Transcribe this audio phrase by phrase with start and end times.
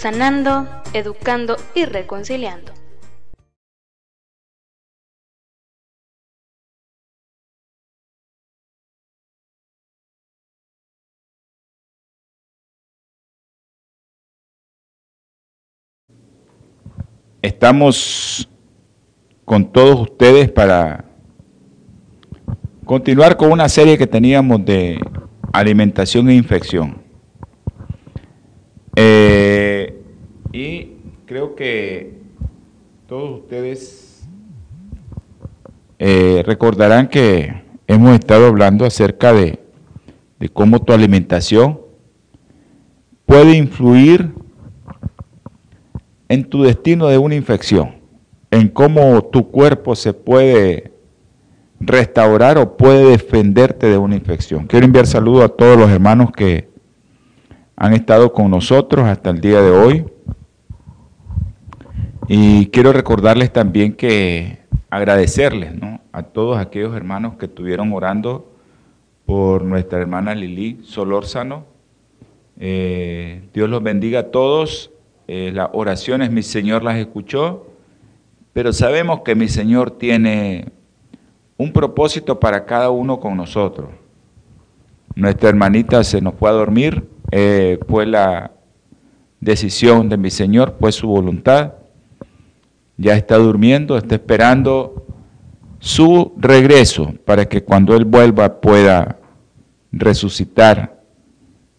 [0.00, 2.72] sanando, educando y reconciliando.
[17.42, 18.48] Estamos
[19.44, 21.04] con todos ustedes para
[22.86, 24.98] continuar con una serie que teníamos de
[25.52, 27.02] alimentación e infección.
[28.96, 29.39] Eh,
[31.30, 32.18] creo que
[33.06, 34.26] todos ustedes
[36.00, 37.54] eh, recordarán que
[37.86, 39.60] hemos estado hablando acerca de,
[40.40, 41.78] de cómo tu alimentación
[43.26, 44.34] puede influir
[46.28, 47.94] en tu destino de una infección,
[48.50, 50.90] en cómo tu cuerpo se puede
[51.78, 54.66] restaurar o puede defenderte de una infección.
[54.66, 56.68] Quiero enviar saludos a todos los hermanos que
[57.76, 60.04] han estado con nosotros hasta el día de hoy.
[62.32, 65.72] Y quiero recordarles también que agradecerles
[66.12, 68.52] a todos aquellos hermanos que estuvieron orando
[69.26, 71.64] por nuestra hermana Lili Solórzano.
[72.60, 74.92] Eh, Dios los bendiga a todos.
[75.26, 77.66] Eh, las oraciones mi Señor las escuchó,
[78.52, 80.66] pero sabemos que mi Señor tiene
[81.56, 83.88] un propósito para cada uno con nosotros.
[85.16, 88.52] Nuestra hermanita se nos fue a dormir, eh, fue la
[89.40, 91.79] decisión de mi Señor, fue su voluntad.
[93.00, 95.06] Ya está durmiendo, está esperando
[95.78, 99.16] su regreso para que cuando Él vuelva pueda
[99.90, 101.00] resucitar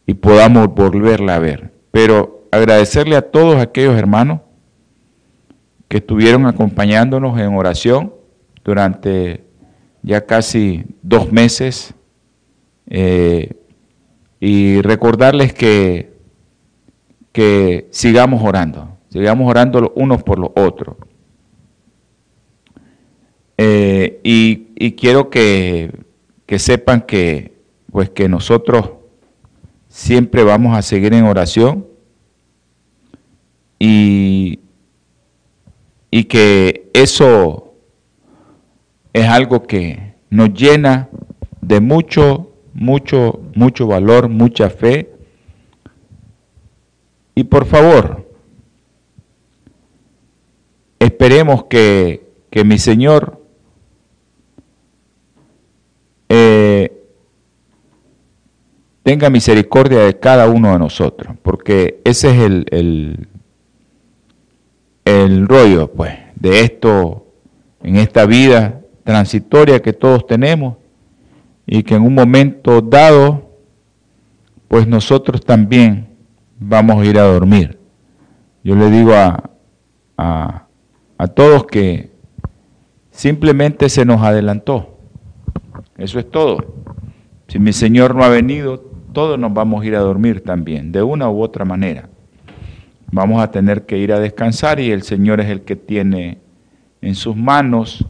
[0.07, 1.71] y podamos volverla a ver.
[1.91, 4.41] Pero agradecerle a todos aquellos hermanos
[5.87, 8.13] que estuvieron acompañándonos en oración
[8.63, 9.43] durante
[10.01, 11.93] ya casi dos meses.
[12.87, 13.53] Eh,
[14.39, 16.13] y recordarles que,
[17.31, 20.95] que sigamos orando, sigamos orando los unos por los otros.
[23.63, 25.91] Eh, y, quiero que,
[26.57, 27.53] sepan que,
[27.91, 28.89] pues que nosotros
[29.87, 31.85] siempre vamos a seguir en oración
[33.77, 34.61] y,
[36.09, 37.75] y que eso
[39.13, 41.09] es algo que nos llena
[41.61, 45.13] de mucho mucho, mucho valor, mucha fe.
[47.35, 48.27] Y por favor,
[50.97, 53.40] esperemos que, que mi Señor
[56.33, 57.03] eh,
[59.03, 63.27] tenga misericordia de cada uno de nosotros, porque ese es el,
[65.03, 67.27] el, rollo, pues, de esto,
[67.83, 70.77] en esta vida transitoria que todos tenemos,
[71.67, 73.57] y que en un momento dado,
[74.69, 76.07] pues nosotros también
[76.57, 77.77] vamos a ir a dormir.
[78.63, 79.49] Yo le digo a,
[80.15, 82.09] a todos que
[83.11, 84.90] simplemente se nos adelantó.
[86.01, 86.57] Eso es todo.
[87.47, 88.79] Si mi Señor no ha venido,
[89.13, 92.09] todos nos vamos a ir a dormir también, de una u otra manera.
[93.11, 96.39] Vamos a tener que ir a descansar y el Señor es el que tiene
[97.01, 98.03] en sus manos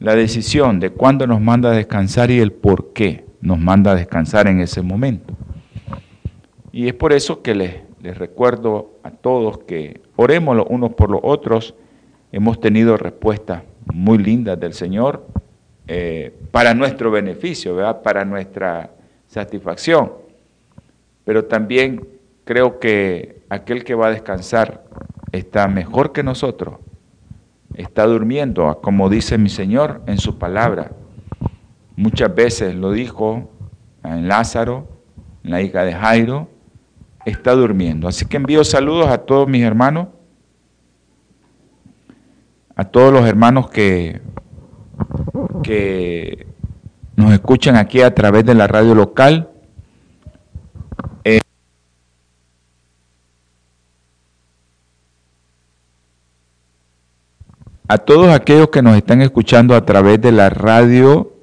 [0.00, 3.94] la decisión de cuándo nos manda a descansar y el por qué nos manda a
[3.94, 5.34] descansar en ese momento.
[6.72, 11.08] Y es por eso que les, les recuerdo a todos que oremos los unos por
[11.08, 11.76] los otros.
[12.32, 15.24] Hemos tenido respuestas muy lindas del Señor
[15.88, 18.90] eh, para nuestro beneficio, para nuestra
[19.26, 20.12] satisfacción.
[21.24, 22.06] Pero también
[22.44, 24.84] creo que aquel que va a descansar
[25.32, 26.76] está mejor que nosotros
[27.74, 30.92] está durmiendo, como dice mi Señor en su palabra.
[31.96, 33.50] Muchas veces lo dijo
[34.04, 34.88] en Lázaro,
[35.42, 36.48] la hija de Jairo,
[37.24, 38.08] está durmiendo.
[38.08, 40.08] Así que envío saludos a todos mis hermanos,
[42.74, 44.20] a todos los hermanos que,
[45.62, 46.46] que
[47.16, 49.52] nos escuchan aquí a través de la radio local
[57.92, 61.36] a todos aquellos que nos están escuchando a través de la radio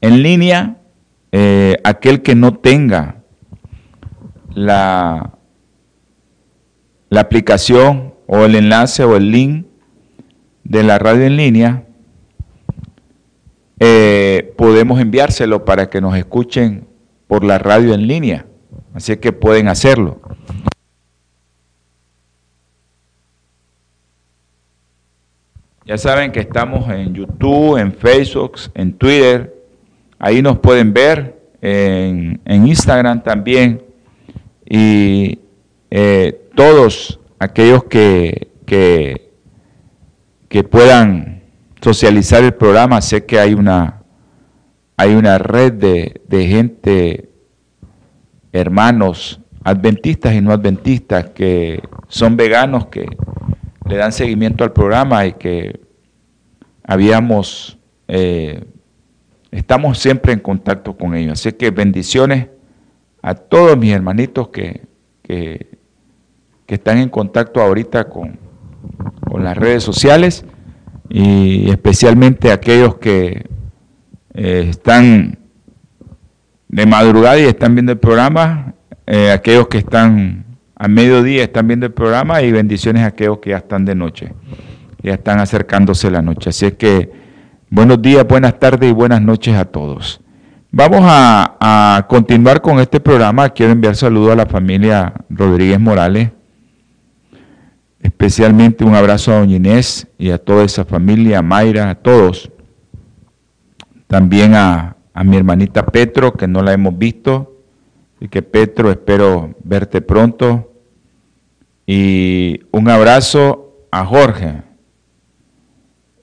[0.00, 0.78] en línea,
[1.30, 3.22] eh, aquel que no tenga
[4.52, 5.34] la,
[7.08, 9.66] la aplicación o el enlace o el link
[10.64, 11.84] de la radio en línea,
[13.82, 16.86] eh, podemos enviárselo para que nos escuchen
[17.26, 18.44] por la radio en línea.
[18.92, 20.20] Así que pueden hacerlo.
[25.86, 29.56] Ya saben que estamos en YouTube, en Facebook, en Twitter.
[30.18, 33.82] Ahí nos pueden ver, en, Instagram también.
[34.68, 35.38] Y
[35.90, 39.30] eh, todos aquellos que, que,
[40.48, 41.39] que puedan
[41.80, 44.02] socializar el programa, sé que hay una,
[44.96, 47.30] hay una red de, de gente,
[48.52, 53.06] hermanos adventistas y no adventistas, que son veganos, que
[53.88, 55.80] le dan seguimiento al programa y que
[56.84, 57.78] habíamos,
[58.08, 58.64] eh,
[59.50, 61.32] estamos siempre en contacto con ellos.
[61.32, 62.48] Así que bendiciones
[63.22, 64.82] a todos mis hermanitos que,
[65.22, 65.68] que,
[66.66, 68.38] están en contacto ahorita con,
[69.28, 70.44] con, las redes sociales
[71.10, 73.46] y especialmente aquellos que
[74.32, 75.38] eh, están
[76.68, 78.74] de madrugada y están viendo el programa,
[79.06, 80.44] eh, aquellos que están
[80.76, 84.32] a mediodía están viendo el programa y bendiciones a aquellos que ya están de noche,
[85.02, 86.48] ya están acercándose la noche.
[86.48, 87.10] Así es que
[87.68, 90.22] buenos días, buenas tardes y buenas noches a todos.
[90.70, 93.50] Vamos a, continuar con este programa.
[93.50, 96.30] Quiero enviar saludos a la familia Rodríguez Morales,
[98.02, 102.50] especialmente un abrazo a doña Inés y a toda esa familia, a Mayra, a todos.
[104.06, 107.56] También a, a mi hermanita Petro, que no la hemos visto,
[108.20, 110.72] y que Petro, espero verte pronto.
[111.86, 114.62] Y un abrazo a Jorge.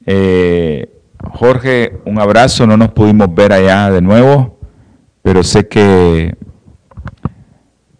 [0.06, 0.90] Eh,
[1.34, 4.60] Jorge, un abrazo, no nos pudimos ver allá de nuevo,
[5.22, 6.36] pero sé que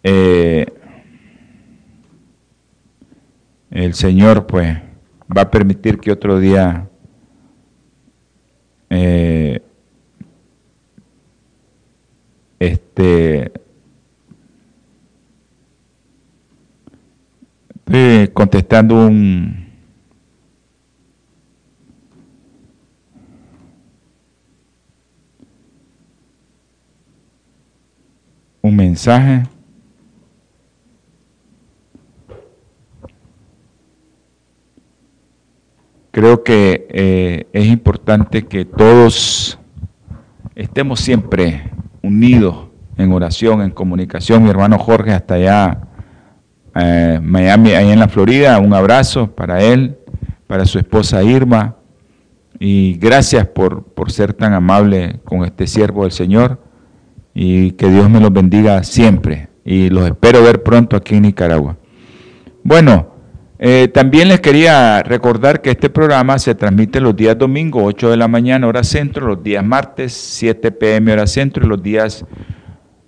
[0.02, 0.66] eh,
[3.84, 4.76] el Señor pues
[5.34, 6.88] va a permitir que otro día
[8.90, 9.62] eh,
[12.58, 13.52] este
[18.34, 19.66] contestando un,
[28.60, 29.44] un mensaje.
[36.18, 39.56] Creo que eh, es importante que todos
[40.56, 41.70] estemos siempre
[42.02, 42.66] unidos
[42.96, 44.42] en oración, en comunicación.
[44.42, 45.80] Mi hermano Jorge hasta allá
[46.74, 48.58] eh, Miami, ahí en la Florida.
[48.58, 49.96] Un abrazo para él,
[50.48, 51.76] para su esposa Irma.
[52.58, 56.60] Y gracias por, por ser tan amable con este siervo del Señor.
[57.32, 59.50] Y que Dios me los bendiga siempre.
[59.64, 61.76] Y los espero ver pronto aquí en Nicaragua.
[62.64, 63.17] Bueno,
[63.58, 68.16] eh, también les quería recordar que este programa se transmite los días domingo, 8 de
[68.16, 72.24] la mañana, hora centro, los días martes, 7 pm, hora centro, y los días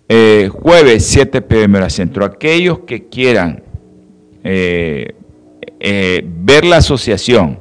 [0.08, 2.24] eh, jueves 7 pm hora centro.
[2.24, 3.62] Aquellos que quieran
[4.42, 5.14] eh,
[5.78, 7.60] eh, ver la asociación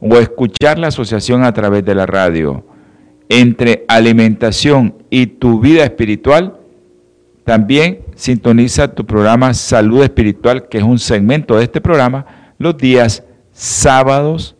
[0.00, 2.64] o escuchar la asociación a través de la radio
[3.28, 6.57] entre alimentación y tu vida espiritual,
[7.48, 12.26] también sintoniza tu programa Salud Espiritual, que es un segmento de este programa,
[12.58, 14.54] los días sábados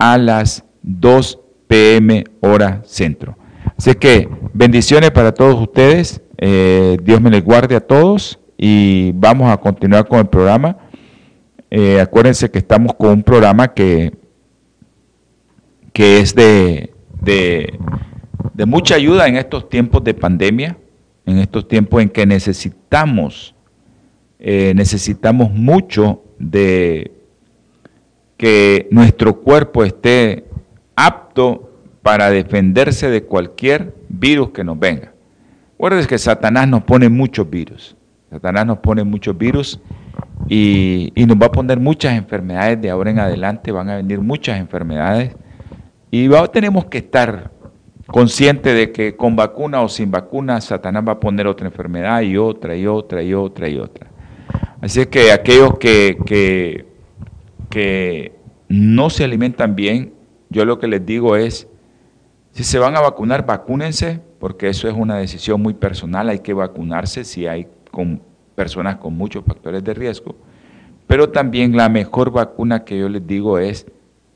[0.00, 1.38] a las 2
[1.68, 3.38] pm hora centro.
[3.78, 6.22] Así que bendiciones para todos ustedes.
[6.38, 10.76] Eh, Dios me les guarde a todos y vamos a continuar con el programa.
[11.70, 14.12] Eh, acuérdense que estamos con un programa que,
[15.92, 17.78] que es de, de,
[18.66, 20.78] mucha ayuda en estos tiempos de pandemia,
[21.26, 23.54] en estos tiempos en que necesitamos,
[24.38, 27.12] eh, necesitamos mucho de
[28.36, 30.44] que nuestro cuerpo esté
[30.96, 31.70] apto
[32.02, 35.12] para defenderse de cualquier virus que nos venga.
[35.72, 37.96] Recuerden que Satanás nos pone muchos virus.
[38.30, 39.80] Satanás nos pone muchos virus
[40.48, 43.72] y, nos va a poner muchas enfermedades de ahora en adelante.
[43.72, 45.36] Van a venir muchas enfermedades.
[46.10, 47.50] Y tenemos que estar
[48.06, 52.36] conscientes de que con vacuna o sin vacuna, Satanás va a poner otra enfermedad y
[52.36, 54.10] otra y otra y otra y otra.
[54.80, 56.86] Así que aquellos que, que,
[57.70, 58.32] que
[58.68, 60.12] no se alimentan bien,
[60.50, 61.66] yo lo que les digo es,
[62.52, 66.52] si se van a vacunar, vacúnense porque eso es una decisión muy personal, hay que
[66.52, 68.20] vacunarse si hay con
[68.54, 70.36] personas con muchos factores de riesgo,
[71.06, 73.86] pero también la mejor vacuna que yo les digo es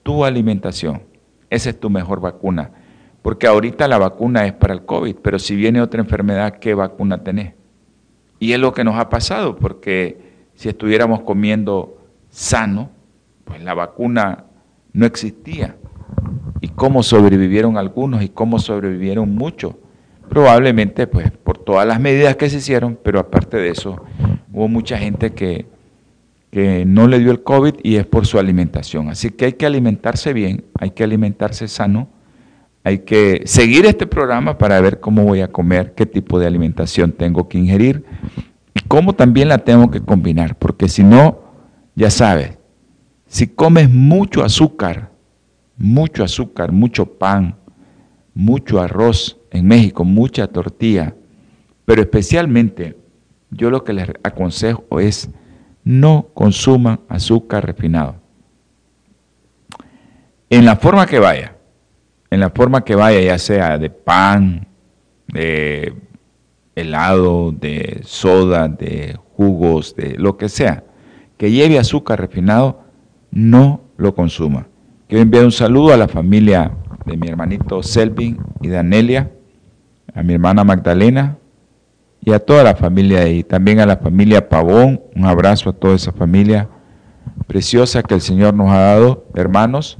[0.02, 1.02] tu alimentación,
[1.50, 2.70] esa es tu mejor vacuna,
[3.28, 7.22] porque ahorita la vacuna es para el COVID, pero si viene otra enfermedad, ¿qué vacuna
[7.22, 7.52] tenés?
[8.38, 10.16] Y es lo que nos ha pasado, porque
[10.54, 11.98] si estuviéramos comiendo
[12.30, 12.88] sano,
[13.44, 14.44] pues la vacuna
[14.94, 15.76] no existía.
[16.62, 19.74] ¿Y cómo sobrevivieron algunos y cómo sobrevivieron muchos?
[20.30, 24.02] Probablemente pues por todas las medidas que se hicieron, pero aparte de eso
[24.50, 25.66] hubo mucha gente que,
[26.50, 29.10] que no le dio el COVID y es por su alimentación.
[29.10, 32.08] Así que hay que alimentarse bien, hay que alimentarse sano,
[32.88, 37.12] hay que seguir este programa para ver cómo voy a comer, qué tipo de alimentación
[37.12, 38.02] tengo que ingerir
[38.72, 41.38] y cómo también la tengo que combinar, porque si no,
[41.94, 42.56] ya sabes,
[43.26, 45.10] si comes mucho azúcar,
[45.76, 47.56] mucho azúcar, mucho pan,
[48.32, 51.14] mucho arroz, en México, mucha tortilla,
[51.84, 52.96] pero especialmente
[53.50, 55.28] yo lo que les aconsejo es
[55.84, 58.16] no consuman azúcar refinado.
[60.48, 61.57] En la forma que vaya,
[62.30, 64.66] en la forma que vaya, ya sea de pan,
[65.28, 65.94] de
[66.74, 70.84] helado, de soda, de jugos, de lo que sea,
[71.36, 72.82] que lleve azúcar refinado,
[73.30, 74.66] no lo consuma.
[75.08, 76.72] Quiero enviar un saludo a la familia
[77.06, 79.30] de mi hermanito Selvin y de Anelia,
[80.14, 81.38] a mi hermana Magdalena
[82.20, 85.00] y a toda la familia y también a la familia Pavón.
[85.14, 86.68] Un abrazo a toda esa familia
[87.46, 89.98] preciosa que el Señor nos ha dado, hermanos,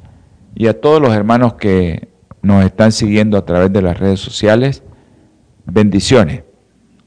[0.55, 2.08] y a todos los hermanos que
[2.43, 4.83] nos están siguiendo a través de las redes sociales.
[5.65, 6.45] Bendiciones.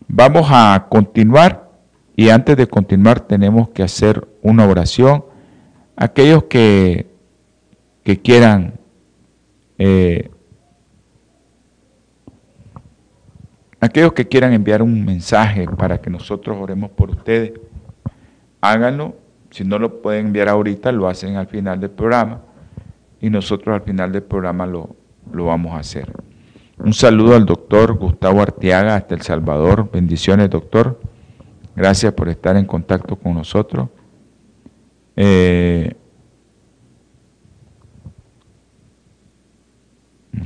[0.07, 1.69] Vamos a continuar
[2.15, 5.25] y antes de continuar tenemos que hacer una oración.
[5.95, 7.07] Aquellos que,
[8.03, 8.73] que quieran
[9.77, 10.29] eh,
[13.79, 17.53] aquellos que quieran enviar un mensaje para que nosotros oremos por ustedes,
[18.61, 19.15] háganlo.
[19.50, 22.41] Si no lo pueden enviar ahorita, lo hacen al final del programa
[23.19, 24.95] y nosotros al final del programa lo,
[25.33, 26.11] lo vamos a hacer.
[26.77, 29.89] Un saludo al doctor Gustavo Arteaga hasta El Salvador.
[29.91, 31.00] Bendiciones, doctor.
[31.75, 33.89] Gracias por estar en contacto con nosotros.
[35.15, 35.95] Eh,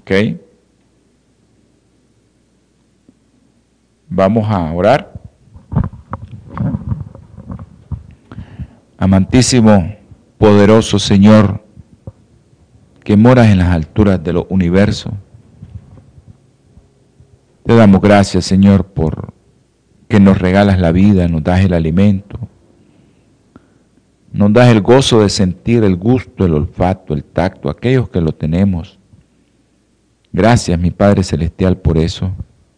[0.06, 0.12] Ok.
[4.08, 5.14] Vamos a orar.
[9.00, 9.96] Amantísimo,
[10.38, 11.65] poderoso Señor,
[13.06, 15.14] que moras en las alturas de los universos.
[17.64, 19.32] Te damos gracias, Señor, por
[20.08, 22.40] que nos regalas la vida, nos das el alimento,
[24.32, 28.32] nos das el gozo de sentir el gusto, el olfato, el tacto, aquellos que lo
[28.32, 28.98] tenemos.
[30.34, 32.32] Gracias, mi Padre Celestial, por eso,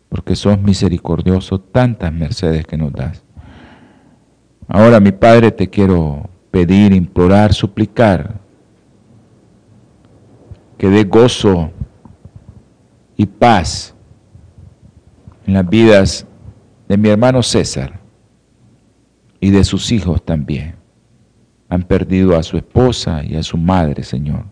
[0.10, 3.24] porque sos misericordioso, tantas mercedes que nos das.
[4.67, 8.46] Ahora, mi Padre, te quiero pedir, implorar, suplicar
[10.77, 11.72] que dé gozo
[13.15, 13.96] y paz
[15.46, 16.25] en las vidas
[16.88, 18.00] de mi hermano César
[19.39, 20.75] y de sus hijos también.
[21.69, 24.46] Han perdido a su esposa y a su madre, Señor,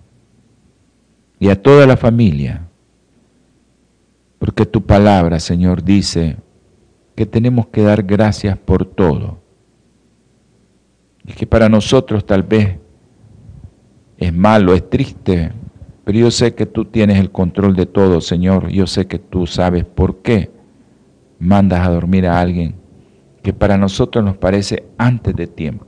[1.39, 2.65] y a toda la familia
[4.45, 6.37] porque tu palabra, Señor, dice
[7.15, 9.39] que tenemos que dar gracias por todo.
[11.25, 12.77] Y que para nosotros tal vez
[14.17, 15.51] es malo, es triste,
[16.05, 18.69] pero yo sé que tú tienes el control de todo, Señor.
[18.69, 20.51] Yo sé que tú sabes por qué
[21.39, 22.75] mandas a dormir a alguien
[23.41, 25.85] que para nosotros nos parece antes de tiempo.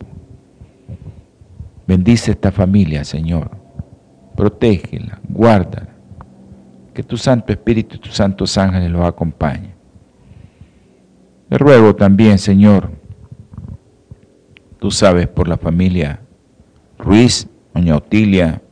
[1.87, 3.51] Bendice esta familia, Señor.
[4.35, 5.89] Protégela, guárdala
[6.95, 9.73] que tu Santo Espíritu y tus santos ángeles los acompañen.
[11.47, 12.89] Te ruego también, Señor,
[14.79, 16.21] tú sabes por la familia
[16.97, 18.63] Ruiz, doña Otilia,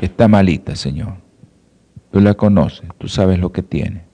[0.00, 1.18] que está malita, Señor.
[2.10, 4.06] Tú la conoces, tú sabes lo que tiene.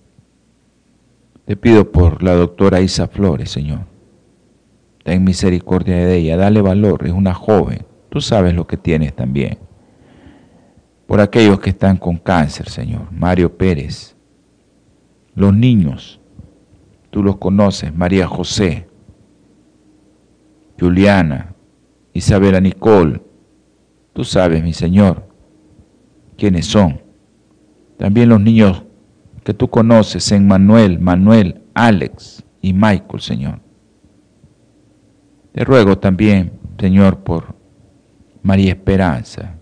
[1.45, 3.83] Te pido por la doctora Isa Flores, Señor.
[5.05, 7.87] Ten misericordia de ella, dale valor, es una joven.
[8.09, 9.59] Tú sabes lo que tienes también
[11.07, 13.12] por aquellos que están con cáncer, Señor.
[13.12, 14.16] Mario Pérez,
[15.35, 16.21] los niños,
[17.11, 18.88] tú los conoces, María José,
[20.78, 21.55] Juliana,
[22.12, 23.23] Isabela Nicole,
[24.12, 25.25] tú sabes, mi Señor,
[26.37, 27.00] quiénes son.
[27.99, 28.83] También los niños
[29.45, 33.61] que tú conoces, en Manuel, Manuel, Alex y Michael, Señor.
[35.52, 37.55] Te ruego también, Señor, por
[38.43, 39.57] María Esperanza,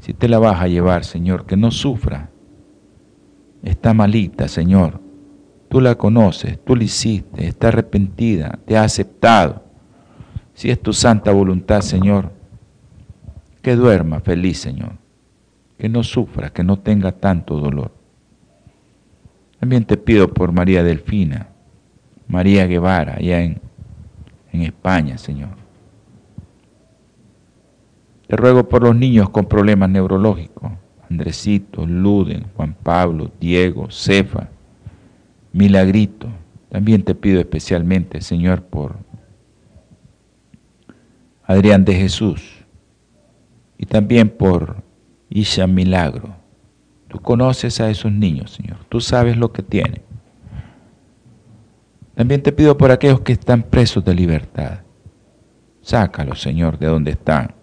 [0.00, 2.30] si te la vas a llevar, Señor, que no sufra.
[3.62, 5.00] Está malita, Señor.
[5.68, 9.62] Tú la conoces, tú la hiciste, está arrepentida, te ha aceptado.
[10.54, 12.32] Si es tu santa voluntad, Señor,
[13.62, 14.99] que duerma feliz, Señor.
[15.80, 17.90] Que no sufra, que no tenga tanto dolor.
[19.58, 21.48] También te pido por María Delfina,
[22.28, 23.62] María Guevara, allá en,
[24.52, 25.56] en España, Señor.
[28.26, 30.70] Te ruego por los niños con problemas neurológicos,
[31.08, 34.48] Andresito, Luden, Juan Pablo, Diego, Cefa,
[35.54, 36.28] Milagrito.
[36.68, 38.96] También te pido especialmente, Señor, por
[41.42, 42.66] Adrián de Jesús
[43.78, 44.89] y también por
[45.30, 46.34] Isha Milagro.
[47.08, 48.78] Tú conoces a esos niños, Señor.
[48.88, 50.02] Tú sabes lo que tienen.
[52.14, 54.80] También te pido por aquellos que están presos de libertad.
[55.80, 57.54] Sácalos, Señor, de donde están.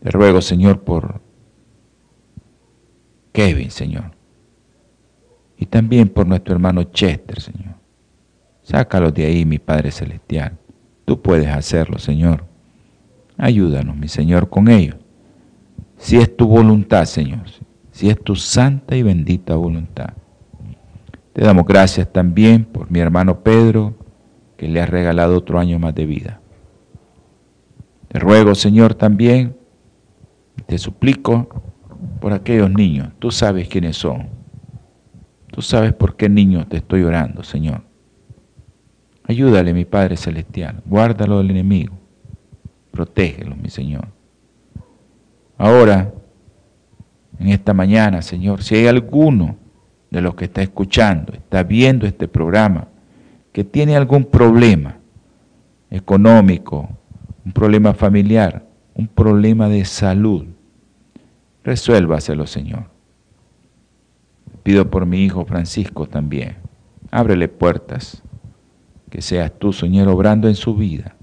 [0.00, 1.20] Te ruego, Señor, por
[3.32, 4.12] Kevin, Señor.
[5.56, 7.76] Y también por nuestro hermano Chester, Señor.
[8.62, 10.58] Sácalos de ahí, mi Padre Celestial.
[11.04, 12.44] Tú puedes hacerlo, Señor.
[13.36, 14.96] Ayúdanos, mi Señor, con ellos.
[16.02, 17.44] Si es tu voluntad, Señor.
[17.92, 20.14] Si es tu santa y bendita voluntad.
[21.32, 23.94] Te damos gracias también por mi hermano Pedro,
[24.56, 26.40] que le has regalado otro año más de vida.
[28.08, 29.56] Te ruego, Señor, también,
[30.66, 31.62] te suplico
[32.20, 33.10] por aquellos niños.
[33.20, 34.26] Tú sabes quiénes son.
[35.52, 37.82] Tú sabes por qué niños te estoy orando, Señor.
[39.22, 40.82] Ayúdale, mi Padre Celestial.
[40.84, 41.94] Guárdalo del enemigo.
[42.90, 44.08] Protégelo, mi Señor.
[45.62, 46.12] Ahora,
[47.38, 49.54] en esta mañana, Señor, si hay alguno
[50.10, 52.88] de los que está escuchando, está viendo este programa,
[53.52, 54.96] que tiene algún problema
[55.88, 56.88] económico,
[57.44, 60.46] un problema familiar, un problema de salud,
[61.62, 62.86] resuélvaselo, Señor.
[64.64, 66.56] Pido por mi hijo Francisco también.
[67.12, 68.20] Ábrele puertas.
[69.10, 71.14] Que seas tú, Señor, obrando en su vida.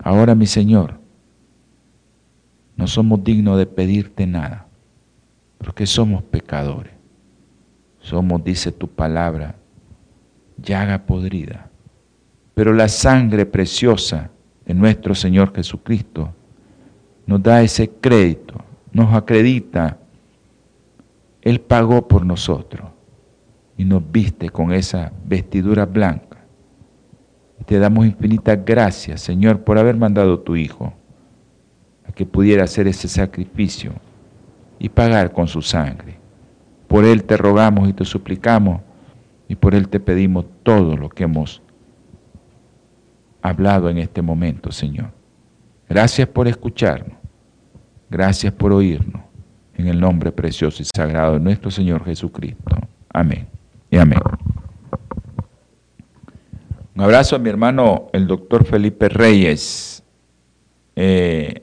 [0.00, 0.97] Ahora, mi Señor,
[2.78, 4.68] no somos dignos de pedirte nada,
[5.58, 6.92] porque somos pecadores.
[7.98, 9.56] Somos, dice tu palabra,
[10.56, 11.68] llaga podrida.
[12.54, 14.30] Pero la sangre preciosa
[14.64, 16.32] de nuestro Señor Jesucristo
[17.26, 18.54] nos da ese crédito,
[18.92, 19.98] nos acredita.
[21.42, 22.88] Él pagó por nosotros
[23.76, 26.38] y nos viste con esa vestidura blanca.
[27.66, 30.94] te damos infinitas gracias, Señor, por haber mandado tu Hijo
[32.18, 33.92] que pudiera hacer ese sacrificio
[34.80, 36.18] y pagar con su sangre.
[36.88, 38.80] Por Él te rogamos y te suplicamos
[39.46, 41.62] y por Él te pedimos todo lo que hemos
[43.40, 45.12] hablado en este momento, Señor.
[45.88, 47.16] Gracias por escucharnos.
[48.10, 49.22] Gracias por oírnos.
[49.74, 52.78] En el nombre precioso y sagrado de nuestro Señor Jesucristo.
[53.10, 53.46] Amén.
[53.92, 54.18] Y amén.
[56.96, 60.02] Un abrazo a mi hermano, el doctor Felipe Reyes.
[60.96, 61.62] Eh,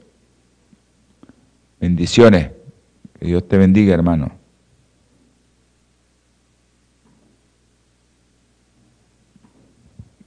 [1.85, 2.49] bendiciones.
[3.19, 4.31] Que Dios te bendiga, hermano.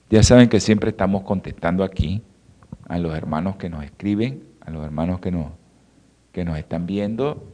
[0.09, 2.23] Ya saben que siempre estamos contestando aquí
[2.89, 5.49] a los hermanos que nos escriben, a los hermanos que nos,
[6.33, 7.45] que nos están viendo.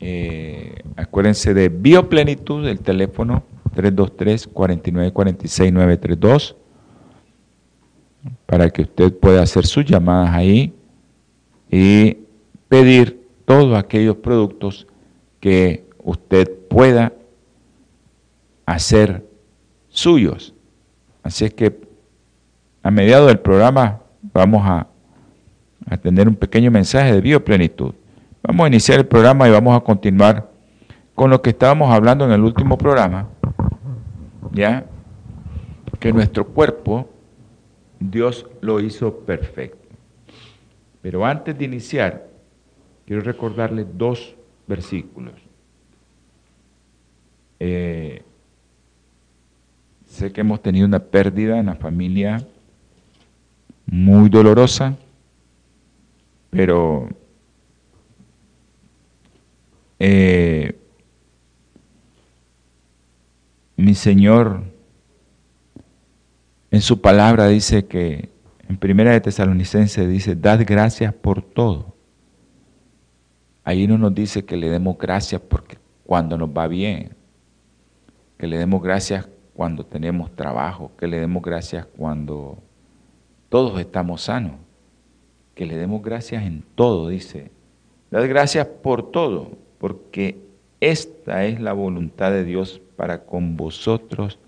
[0.00, 3.44] Eh, acuérdense de Bioplenitud, el teléfono
[3.76, 6.56] 323-4946-932,
[8.46, 10.74] para que usted pueda hacer sus llamadas ahí
[11.70, 12.21] y
[12.72, 14.86] pedir todos aquellos productos
[15.40, 17.12] que usted pueda
[18.64, 19.26] hacer
[19.90, 20.54] suyos
[21.22, 21.78] Así es que
[22.82, 24.00] a mediados del programa
[24.32, 24.86] vamos a,
[26.00, 27.92] tener un pequeño mensaje de bioplenitud.
[28.42, 30.50] Vamos a iniciar el programa y vamos a continuar
[31.14, 33.28] con lo que estábamos hablando en el último programa,
[34.50, 34.86] ya
[36.00, 37.10] que nuestro cuerpo
[38.00, 39.88] Dios lo hizo perfecto.
[41.02, 42.31] Pero antes de iniciar,
[43.06, 44.34] quiero recordarles dos
[44.66, 45.34] versículos.
[47.60, 48.22] Eh,
[50.12, 52.46] Sé que hemos tenido una pérdida en la familia
[53.86, 54.94] muy dolorosa,
[56.50, 57.08] pero
[59.98, 60.78] eh,
[63.74, 64.64] mi Señor
[66.70, 68.28] en su palabra dice que
[68.68, 71.91] en primera de Tesalonicense dice, dad gracias por todo.
[73.64, 77.14] Ahí no nos dice que le demos gracias porque cuando nos va bien,
[78.38, 82.58] que le demos gracias cuando tenemos trabajo, que le demos gracias cuando
[83.48, 84.56] todos estamos sanos,
[85.54, 87.50] que le demos gracias en todo, dice.
[88.10, 90.38] Dad gracias por todo, porque
[90.80, 94.38] esta es la voluntad de Dios para con vosotros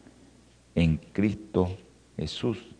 [0.75, 1.71] en Cristo
[2.17, 2.75] Jesús.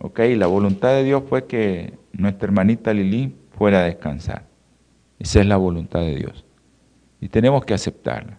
[0.00, 4.47] Ok, la voluntad de Dios fue que nuestra hermanita Lili fuera a descansar.
[5.18, 6.44] Esa es la voluntad de Dios.
[7.20, 8.38] Y tenemos que aceptarla.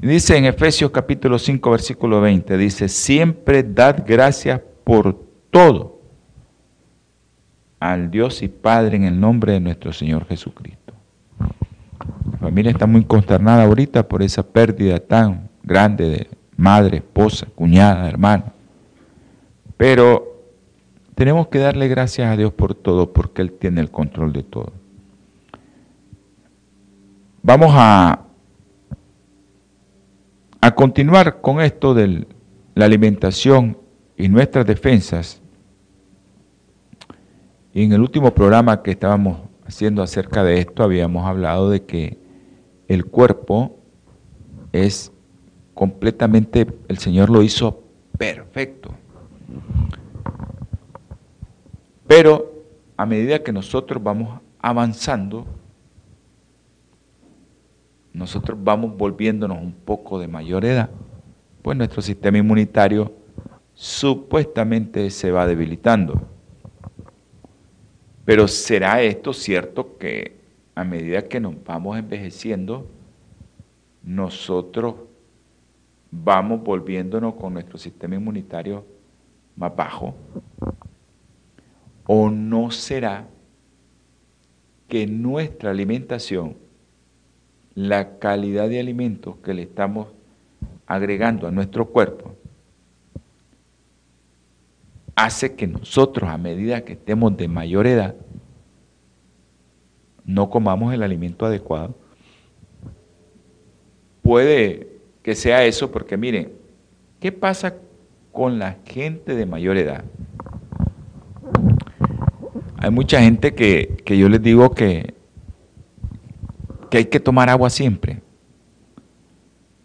[0.00, 5.16] Dice en Efesios capítulo 5, versículo 20, dice, siempre dad gracias por
[5.50, 6.00] todo,
[7.78, 10.94] al Dios y Padre en el nombre de nuestro Señor Jesucristo.
[12.32, 18.08] La familia está muy consternada ahorita por esa pérdida tan grande de madre, esposa, cuñada,
[18.08, 18.46] hermano.
[19.76, 20.42] Pero
[21.14, 24.72] tenemos que darle gracias a Dios por todo, porque Él tiene el control de todo.
[27.42, 28.24] Vamos a,
[30.60, 32.26] a continuar con esto de
[32.74, 33.76] la alimentación
[34.16, 35.42] y nuestras defensas.
[37.74, 42.18] Y en el último programa que estábamos haciendo acerca de esto, habíamos hablado de que
[42.86, 43.76] el cuerpo
[44.70, 45.10] es
[45.74, 47.82] completamente, el Señor lo hizo
[48.18, 48.94] perfecto.
[52.06, 52.52] Pero
[52.96, 55.44] a medida que nosotros vamos avanzando,
[58.12, 60.90] nosotros vamos volviéndonos un poco de mayor edad,
[61.62, 63.12] pues nuestro sistema inmunitario
[63.74, 66.20] supuestamente se va debilitando.
[68.24, 70.36] Pero ¿será esto cierto que
[70.74, 72.86] a medida que nos vamos envejeciendo,
[74.02, 74.94] nosotros
[76.10, 78.84] vamos volviéndonos con nuestro sistema inmunitario
[79.56, 80.14] más bajo?
[82.06, 83.26] ¿O no será
[84.88, 86.56] que nuestra alimentación,
[87.74, 90.08] la calidad de alimentos que le estamos
[90.86, 92.34] agregando a nuestro cuerpo,
[95.14, 98.14] hace que nosotros a medida que estemos de mayor edad,
[100.24, 101.94] no comamos el alimento adecuado?
[104.22, 104.88] Puede
[105.22, 106.52] que sea eso porque miren,
[107.20, 107.74] ¿qué pasa
[108.30, 110.04] con la gente de mayor edad?
[112.78, 115.14] Hay mucha gente que, yo les digo que,
[116.92, 118.20] que hay que tomar agua siempre.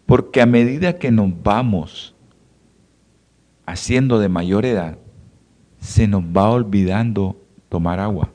[0.05, 2.13] Porque a medida que nos vamos
[3.65, 4.97] haciendo de mayor edad,
[5.79, 7.37] se nos va olvidando
[7.69, 8.33] tomar agua.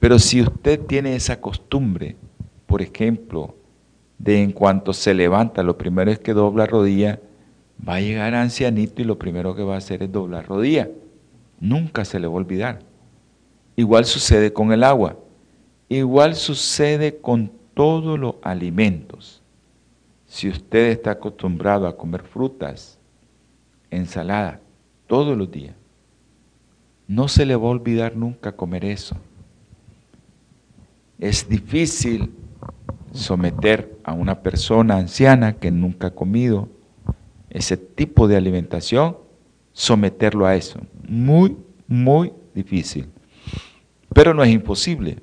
[0.00, 2.16] Pero si usted tiene esa costumbre,
[2.66, 3.54] por ejemplo,
[4.18, 7.20] de en cuanto se levanta, lo primero es que dobla rodilla,
[7.88, 10.90] va a llegar ancianito y lo primero que va a hacer es doblar rodilla.
[11.60, 12.80] Nunca se le va a olvidar.
[13.76, 15.16] Igual sucede con el agua.
[15.88, 19.42] Igual sucede con todos los alimentos.
[20.26, 22.98] Si usted está acostumbrado a comer frutas,
[23.90, 24.60] ensalada,
[25.06, 25.76] todos los días,
[27.06, 29.16] no se le va a olvidar nunca comer eso.
[31.18, 32.34] Es difícil
[33.12, 36.68] someter a una persona anciana que nunca ha comido
[37.48, 39.16] ese tipo de alimentación,
[39.72, 40.80] someterlo a eso.
[41.08, 43.08] Muy, muy difícil.
[44.12, 45.22] Pero no es imposible.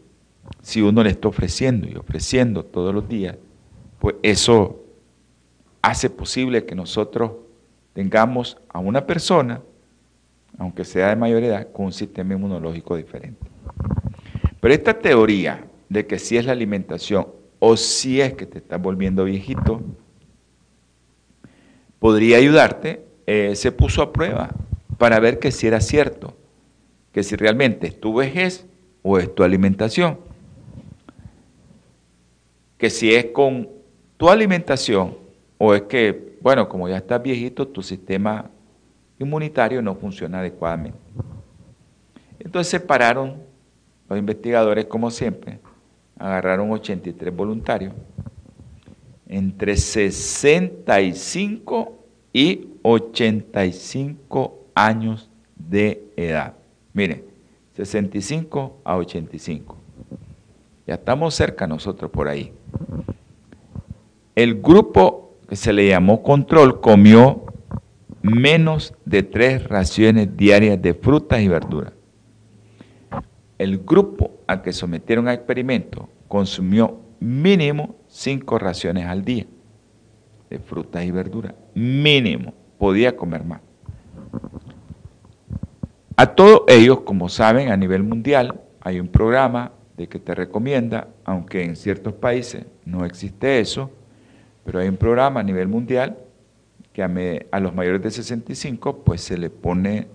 [0.64, 3.36] Si uno le está ofreciendo y ofreciendo todos los días,
[4.00, 4.84] pues eso
[5.82, 7.34] hace posible que nosotros
[7.92, 9.62] tengamos a una persona,
[10.58, 13.46] aunque sea de mayor edad, con un sistema inmunológico diferente.
[14.62, 17.28] Pero esta teoría de que si es la alimentación
[17.60, 19.82] o si es que te estás volviendo viejito,
[22.00, 24.50] podría ayudarte, eh, se puso a prueba
[24.98, 26.38] para ver que si era cierto,
[27.12, 28.66] que si realmente es tu vejez
[29.02, 30.32] o es tu alimentación.
[32.84, 33.70] Que si es con
[34.18, 35.16] tu alimentación
[35.58, 38.52] o es que, bueno, como ya estás viejito, tu sistema
[39.18, 41.00] inmunitario no funciona adecuadamente.
[42.40, 43.38] Entonces separaron
[44.10, 45.62] los investigadores, como siempre,
[46.20, 47.94] agarraron 83 voluntarios
[49.30, 52.00] entre 65
[52.34, 56.56] y 85 años de edad.
[56.92, 57.24] Miren,
[57.78, 59.78] 65 a 85.
[60.86, 62.52] Ya estamos cerca nosotros por ahí.
[64.36, 67.46] El grupo que se le llamó control comió
[68.22, 71.94] menos de tres raciones diarias de frutas y verduras.
[73.58, 79.46] El grupo al que sometieron a experimento consumió mínimo cinco raciones al día
[80.50, 81.54] de frutas y verduras.
[81.74, 82.54] Mínimo.
[82.78, 83.62] Podía comer más.
[86.16, 91.08] A todos ellos, como saben, a nivel mundial hay un programa de que te recomienda,
[91.24, 93.92] aunque en ciertos países no existe eso,
[94.66, 96.18] pero hay un programa a nivel mundial
[96.94, 100.08] que a, los mayores de 65 pues se le pone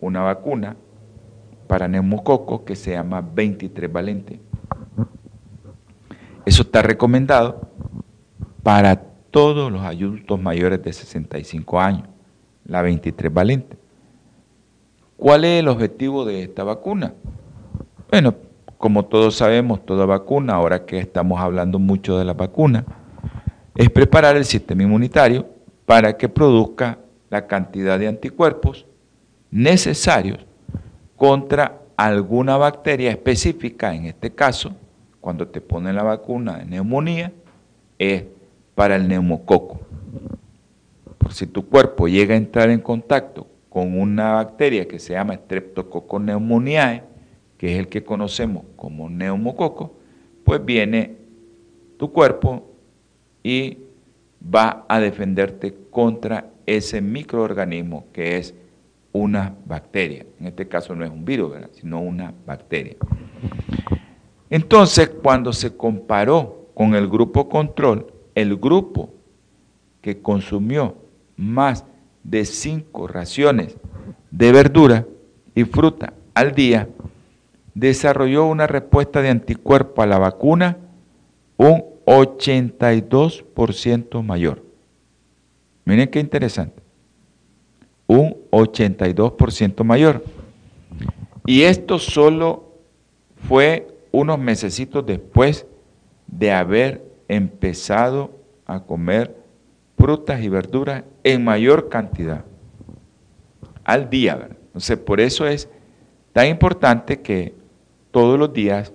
[0.00, 0.76] una vacuna
[1.66, 4.40] para neumococo que se llama 23 valente.
[6.44, 7.68] Eso está recomendado
[8.62, 8.96] para
[9.30, 12.08] todos los adultos mayores de 65 años,
[12.64, 13.76] la 23 valente.
[15.16, 17.14] ¿Cuál es el objetivo de esta vacuna?
[18.10, 18.34] Bueno,
[18.78, 22.84] como todos sabemos, toda vacuna, ahora que estamos hablando mucho de la vacuna,
[23.74, 25.46] es preparar el sistema inmunitario
[25.84, 28.86] para que produzca la cantidad de anticuerpos
[29.50, 30.38] necesarios
[31.16, 34.72] contra alguna bacteria específica, en este caso,
[35.20, 37.32] cuando te ponen la vacuna de neumonía,
[37.98, 38.24] es
[38.76, 39.80] para el neumococo.
[41.18, 45.34] Por si tu cuerpo llega a entrar en contacto con una bacteria que se llama
[45.34, 47.02] Streptococcus pneumoniae,
[47.58, 49.94] que es el que conocemos como neumococo,
[50.44, 51.16] pues viene
[51.98, 52.70] tu cuerpo
[53.42, 53.78] y
[54.42, 58.54] va a defenderte contra ese microorganismo que es
[59.12, 60.24] una bacteria.
[60.38, 62.96] En este caso no es un virus, sino una bacteria.
[64.50, 69.12] Entonces, cuando se comparó con el grupo control, el grupo
[70.00, 70.96] que consumió
[71.36, 71.84] más
[72.22, 73.76] de cinco raciones
[74.30, 75.06] de verdura
[75.54, 76.88] y fruta al día,
[77.78, 80.78] desarrolló una respuesta de anticuerpo a la vacuna
[81.56, 84.64] un 82% mayor.
[85.84, 86.82] Miren qué interesante.
[88.06, 90.24] Un 82% mayor.
[91.46, 92.74] Y esto solo
[93.46, 95.66] fue unos mesecitos después
[96.26, 98.32] de haber empezado
[98.66, 99.36] a comer
[99.96, 102.44] frutas y verduras en mayor cantidad
[103.84, 104.34] al día.
[104.34, 104.56] ¿verdad?
[104.66, 105.68] Entonces, por eso es
[106.32, 107.54] tan importante que
[108.10, 108.92] todos los días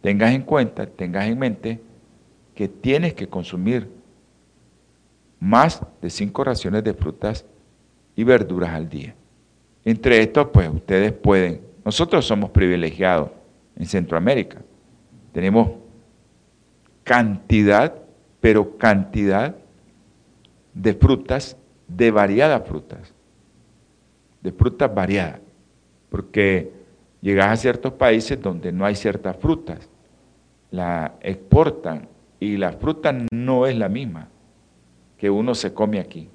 [0.00, 1.80] tengas en cuenta, tengas en mente
[2.54, 3.88] que tienes que consumir
[5.40, 7.44] más de cinco raciones de frutas
[8.14, 9.14] y verduras al día.
[9.84, 13.30] Entre estos, pues ustedes pueden, nosotros somos privilegiados
[13.76, 14.58] en Centroamérica,
[15.32, 15.70] tenemos
[17.02, 17.94] cantidad,
[18.40, 19.56] pero cantidad
[20.74, 21.56] de frutas,
[21.88, 23.12] de variadas frutas,
[24.40, 25.40] de frutas variadas,
[26.10, 26.81] porque
[27.22, 29.88] llegas a ciertos países donde no hay ciertas frutas,
[30.70, 32.08] la exportan
[32.38, 34.28] y la fruta no es la misma
[35.16, 36.28] que uno se come aquí.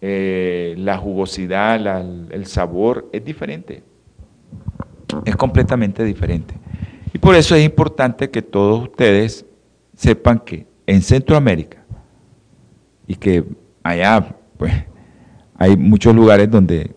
[0.00, 2.00] Eh, la jugosidad,
[2.32, 3.82] el sabor es diferente.
[5.26, 6.54] Es completamente diferente.
[7.12, 9.44] Y por eso es importante que todos ustedes
[9.94, 11.84] sepan que en Centroamérica
[13.06, 13.44] y que
[13.82, 14.72] allá pues
[15.56, 16.94] hay muchos lugares donde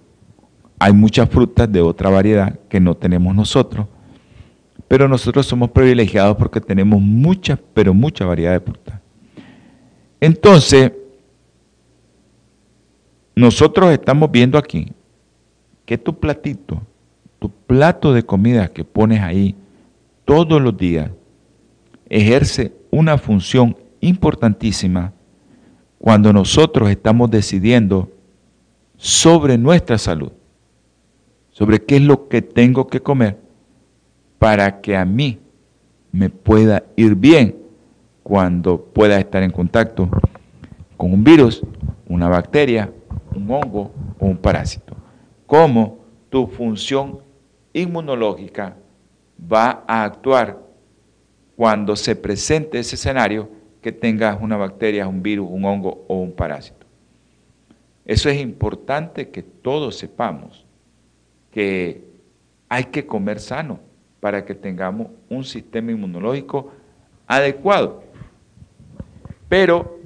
[0.84, 3.88] hay muchas frutas de otra variedad que no tenemos nosotros
[4.94, 9.00] pero nosotros somos privilegiados porque tenemos mucha, pero mucha variedad de frutas.
[10.20, 10.92] Entonces,
[13.36, 14.92] nosotros estamos viendo aquí
[15.84, 16.80] que tu platito,
[17.40, 19.56] tu plato de comida que pones ahí
[20.26, 21.10] todos los días,
[22.08, 25.12] ejerce una función importantísima
[25.98, 28.12] cuando nosotros estamos decidiendo
[28.96, 30.32] sobre nuestra salud,
[31.54, 33.38] sobre qué es lo que tengo que comer
[34.40, 35.40] para que a mí
[36.12, 37.56] me pueda ir bien
[38.24, 40.10] cuando pueda estar en contacto
[40.98, 41.62] con un virus,
[42.10, 42.92] una bacteria,
[43.36, 44.96] un hongo o un parásito.
[45.46, 47.20] Cómo tu función
[47.72, 48.76] inmunológica
[49.40, 50.60] va a actuar
[51.56, 53.50] cuando se presente ese escenario
[53.82, 56.88] que tengas una bacteria, un virus, un hongo o un parásito.
[58.06, 60.66] Eso es importante que todos sepamos
[61.54, 62.04] que
[62.68, 63.80] hay que comer sano
[64.20, 66.72] para que tengamos un sistema inmunológico
[67.28, 68.04] adecuado.
[69.48, 70.00] Pero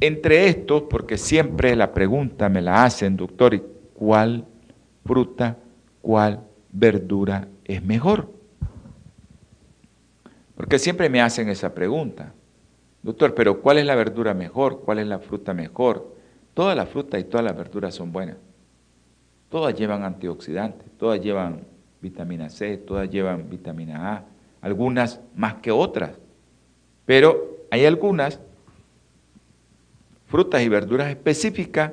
[0.00, 3.60] entre estos, porque siempre la pregunta me la hacen, doctor,
[3.94, 4.44] ¿cuál
[5.04, 5.56] fruta,
[6.02, 8.30] cuál verdura es mejor?
[10.54, 12.32] Porque siempre me hacen esa pregunta.
[13.02, 14.80] Doctor, pero ¿cuál es la verdura mejor?
[14.80, 16.14] ¿Cuál es la fruta mejor?
[16.54, 18.36] Todas las frutas y todas las verduras son buenas.
[19.54, 21.60] Todas llevan antioxidantes, todas llevan
[22.02, 24.24] vitamina C, todas llevan vitamina A,
[24.60, 26.10] algunas más que otras,
[27.06, 28.40] pero hay algunas
[30.26, 31.92] frutas y verduras específicas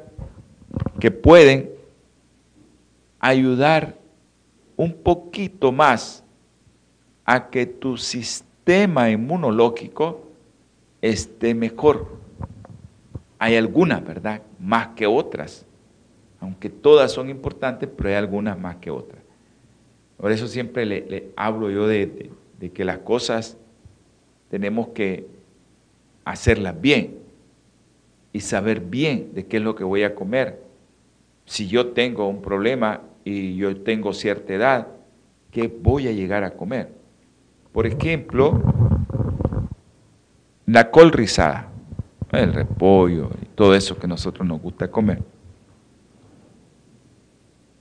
[1.00, 1.70] que pueden
[3.20, 3.96] ayudar
[4.76, 6.24] un poquito más
[7.26, 10.32] a que tu sistema inmunológico
[11.00, 12.08] esté mejor.
[13.38, 14.42] Hay algunas, ¿verdad?
[14.58, 15.68] Más que otras.
[16.42, 19.22] Aunque todas son importantes, pero hay algunas más que otras.
[20.18, 22.32] Por eso siempre le, hablo yo de,
[22.74, 23.58] que las cosas
[24.50, 25.28] tenemos que
[26.26, 27.20] hacerlas bien
[28.34, 30.62] y saber bien de qué es lo que voy a comer.
[31.46, 34.88] Si yo tengo un problema y yo tengo cierta edad,
[35.52, 36.90] ¿qué voy a llegar a comer?
[37.72, 38.62] Por ejemplo,
[40.66, 41.70] la col rizada,
[42.32, 45.22] el repollo y todo eso que nosotros nos gusta comer.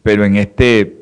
[0.03, 0.97] Pero en este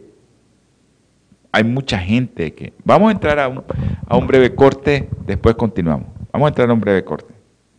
[1.52, 2.72] hay mucha gente que...
[2.84, 3.64] Vamos a entrar a un,
[4.06, 6.08] a un breve corte, después continuamos.
[6.32, 7.34] Vamos a entrar a un breve corte.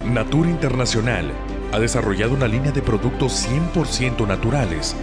[0.06, 1.32] Natura Internacional
[1.72, 4.96] ha desarrollado una línea de productos 100% naturales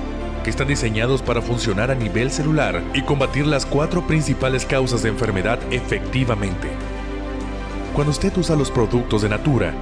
[0.42, 5.09] que están diseñados para funcionar a nivel celular y combatir las cuatro principales causas de
[5.09, 6.68] enfermedad efectivamente.
[7.94, 9.74] Cuando usted usa los productos de Natura,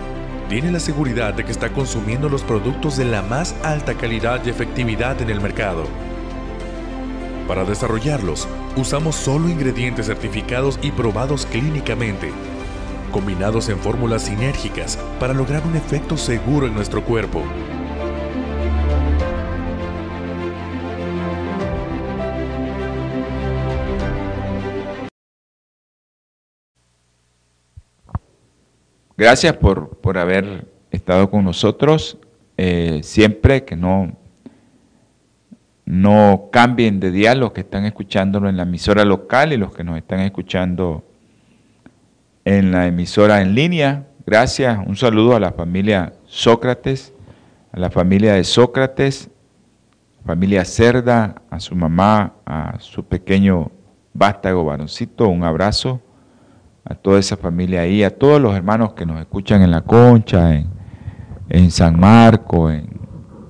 [0.49, 4.51] tiene la seguridad de que está consumiendo los productos de la más alta calidad y
[4.51, 5.85] efectividad en el mercado.
[7.47, 12.33] Para desarrollarlos, usamos solo ingredientes certificados y probados clínicamente,
[13.13, 17.43] combinados en fórmulas sinérgicas para lograr un efecto seguro en nuestro cuerpo.
[29.17, 32.19] Gracias por, por haber estado con nosotros.
[32.57, 34.17] Eh, siempre que no,
[35.87, 39.85] no cambien de diálogo, los que están escuchándolo en la emisora local y los que
[39.85, 41.05] nos están escuchando
[42.45, 44.07] en la emisora en línea.
[44.27, 44.79] Gracias.
[44.87, 47.13] Un saludo a la familia Sócrates,
[47.73, 49.31] a la familia de Sócrates,
[50.25, 53.71] familia Cerda, a su mamá, a su pequeño
[54.15, 55.29] vástago varoncito.
[55.29, 56.01] Un abrazo
[56.85, 60.55] a toda esa familia ahí, a todos los hermanos que nos escuchan en La Concha,
[61.49, 62.89] en, San Marco, en,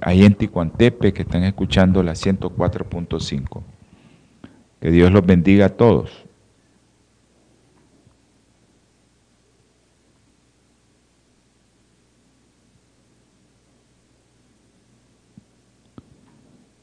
[0.04, 3.62] ahí en Ticuantepe, que están escuchando la 104.5.
[4.78, 6.26] Que Dios los bendiga a todos.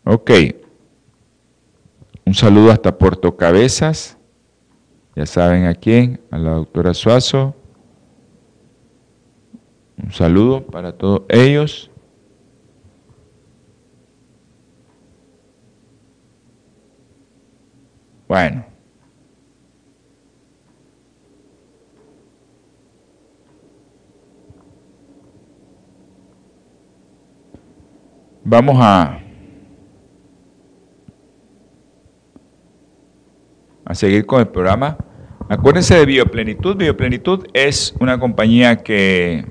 [0.04, 0.32] Ok.
[2.26, 4.18] Un saludo hasta Puerto Cabezas.
[5.16, 7.56] Ya saben a quién, a la doctora Suazo.
[10.04, 11.91] Un saludo para todos ellos.
[18.32, 18.63] Bueno.
[28.46, 29.20] Vamos a
[33.84, 34.98] a seguir con el programa.
[35.50, 36.78] Acuérdense de Bioplenitud.
[36.78, 39.46] Bioplenitud es una compañía que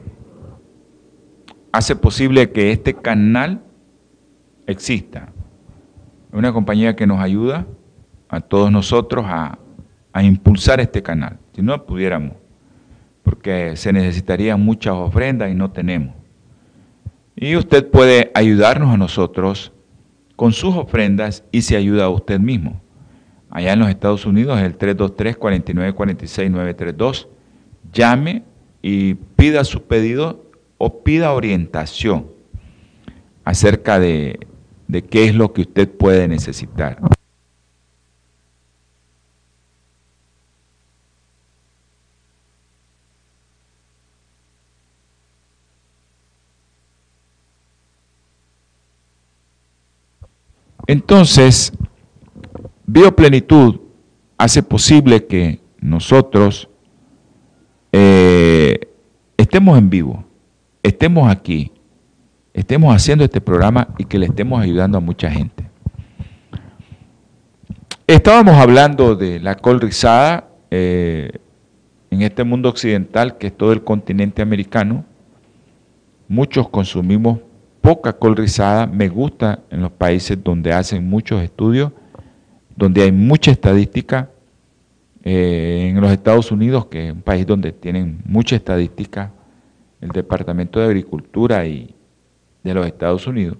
[1.70, 3.62] hace posible que este canal
[4.66, 5.34] exista.
[6.32, 7.66] Es una compañía que nos ayuda
[8.30, 9.58] a todos nosotros a,
[10.22, 11.38] impulsar este canal.
[11.54, 12.32] Si no pudiéramos,
[13.22, 16.14] porque se necesitarían muchas ofrendas y no tenemos.
[17.36, 19.72] Y usted puede ayudarnos a nosotros
[20.36, 22.80] con sus ofrendas y se ayuda a usted mismo.
[23.50, 27.26] Allá en los Estados Unidos el 323-4946-932.
[27.92, 28.44] Llame
[28.82, 30.44] y pida su pedido
[30.78, 32.26] o pida orientación
[33.44, 34.38] acerca de
[35.08, 36.98] qué es lo que usted puede necesitar.
[50.90, 51.72] Entonces,
[52.84, 53.76] Bioplenitud
[54.36, 56.68] hace posible que nosotros
[57.92, 58.76] eh,
[59.36, 60.24] estemos en vivo,
[60.82, 61.70] estemos aquí,
[62.52, 65.70] estemos haciendo este programa y que le estemos ayudando a mucha gente.
[68.08, 71.30] Estábamos hablando de la col rizada eh,
[72.10, 75.04] en este mundo occidental, que es todo el continente americano.
[76.26, 77.38] Muchos consumimos
[77.80, 78.86] poca col rizada.
[78.86, 81.92] Me gusta en los países donde hacen muchos estudios
[82.80, 84.30] donde hay mucha estadística,
[85.22, 89.32] eh, en los Estados Unidos, que es un país donde tienen mucha estadística,
[90.00, 91.94] el Departamento de Agricultura y
[92.64, 93.58] de los Estados Unidos,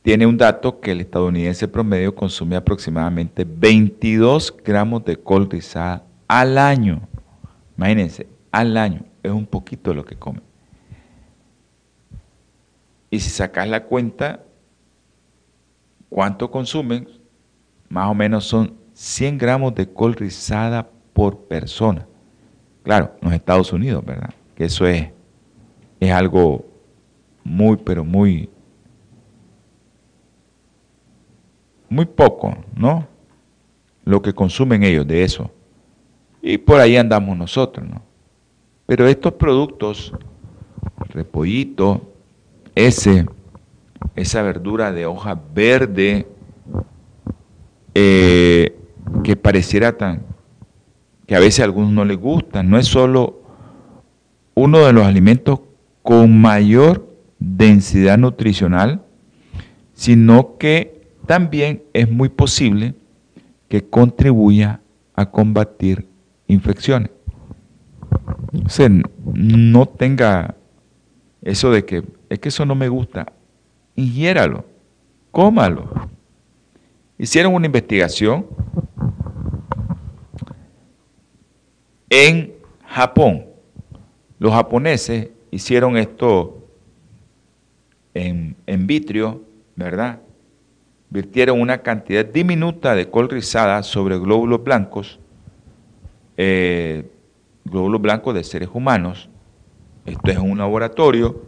[0.00, 6.56] tiene un dato que el estadounidense promedio consume aproximadamente 22 gramos de col rizada al
[6.56, 7.02] año.
[7.76, 10.40] Imagínense, al año, es un poquito lo que come.
[13.12, 14.40] Y si sacas la cuenta,
[16.12, 17.08] ¿Cuánto consumen?
[17.88, 22.06] Más o menos son 100 gramos de col rizada por persona.
[22.82, 24.28] Claro, en los Estados Unidos, ¿verdad?
[24.54, 25.08] Que eso es,
[26.00, 26.66] es algo
[27.42, 28.50] muy, pero muy,
[31.88, 33.08] muy poco, ¿no?
[34.04, 35.50] Lo que consumen ellos de eso.
[36.42, 38.02] Y por ahí andamos nosotros, ¿no?
[38.84, 40.12] Pero estos productos,
[41.08, 42.11] repollito,
[42.74, 43.26] ese,
[44.16, 46.26] esa verdura de hoja verde
[47.94, 48.78] eh,
[49.22, 50.22] que pareciera tan,
[51.26, 53.42] que a veces a algunos no les gusta, no es solo
[54.54, 55.60] uno de los alimentos
[56.02, 57.08] con mayor
[57.38, 59.02] densidad nutricional,
[59.94, 62.94] sino que también es muy posible
[63.68, 64.80] que contribuya
[65.14, 66.06] a combatir
[66.46, 67.10] infecciones.
[68.64, 68.90] O sea,
[69.34, 70.56] no tenga
[71.42, 73.26] eso de que es que eso no me gusta
[73.96, 74.64] ingiéralo,
[75.30, 75.88] cómalo.
[77.18, 78.46] Hicieron una investigación
[82.08, 82.52] en
[82.86, 83.46] Japón.
[84.38, 86.66] Los japoneses hicieron esto
[88.14, 89.42] en, en vitrio,
[89.76, 90.20] ¿verdad?
[91.10, 95.20] Virtieron una cantidad diminuta de col rizada sobre glóbulos blancos,
[96.36, 97.08] eh,
[97.64, 99.28] glóbulos blancos de seres humanos.
[100.04, 101.42] Esto es un laboratorio.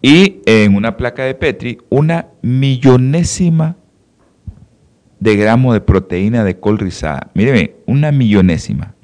[0.00, 3.76] Y en una placa de Petri, una millonésima
[5.18, 7.30] de gramo de proteína de col rizada.
[7.34, 8.94] Míreme, una millonésima.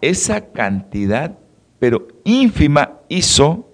[0.00, 1.38] Esa cantidad,
[1.78, 3.70] pero ínfima, hizo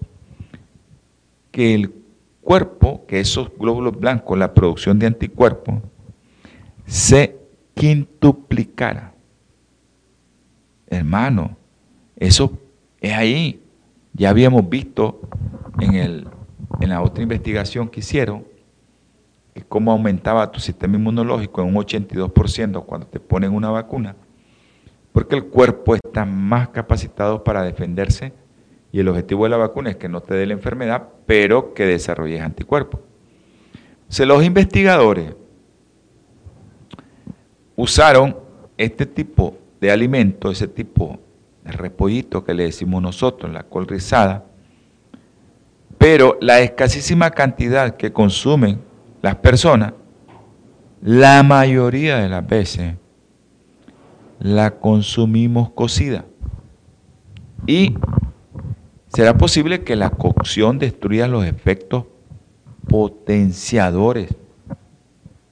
[1.51, 1.93] que el
[2.41, 5.75] cuerpo, que esos glóbulos blancos, la producción de anticuerpos,
[6.85, 7.37] se
[7.73, 9.13] quintuplicara.
[10.87, 11.57] Hermano,
[12.17, 12.59] eso
[12.99, 13.60] es ahí.
[14.13, 15.21] Ya habíamos visto
[15.79, 16.27] en, el,
[16.79, 18.45] en la otra investigación que hicieron
[19.67, 24.15] cómo aumentaba tu sistema inmunológico en un 82% cuando te ponen una vacuna,
[25.11, 28.33] porque el cuerpo está más capacitado para defenderse
[28.91, 31.85] y el objetivo de la vacuna es que no te dé la enfermedad, pero que
[31.85, 33.01] desarrolles anticuerpos.
[34.19, 35.33] Los investigadores
[37.75, 38.37] usaron
[38.77, 41.19] este tipo de alimento, ese tipo
[41.63, 44.45] de repollito que le decimos nosotros, la col rizada,
[45.97, 48.81] pero la escasísima cantidad que consumen
[49.21, 49.93] las personas,
[51.01, 52.95] la mayoría de las veces,
[54.39, 56.25] la consumimos cocida.
[57.67, 57.95] Y
[59.07, 62.05] será posible que la cocción destruya los efectos
[62.87, 64.33] potenciadores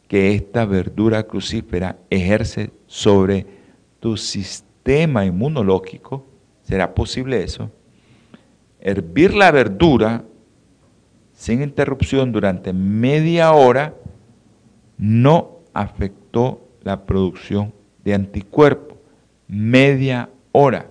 [0.07, 3.45] que esta verdura crucífera ejerce sobre
[3.99, 6.25] tu sistema inmunológico.
[6.63, 7.69] ¿Será posible eso?
[8.79, 10.23] Hervir la verdura
[11.33, 13.93] sin interrupción durante media hora
[14.97, 17.73] no afectó la producción
[18.03, 18.97] de anticuerpos.
[19.47, 20.89] Media hora.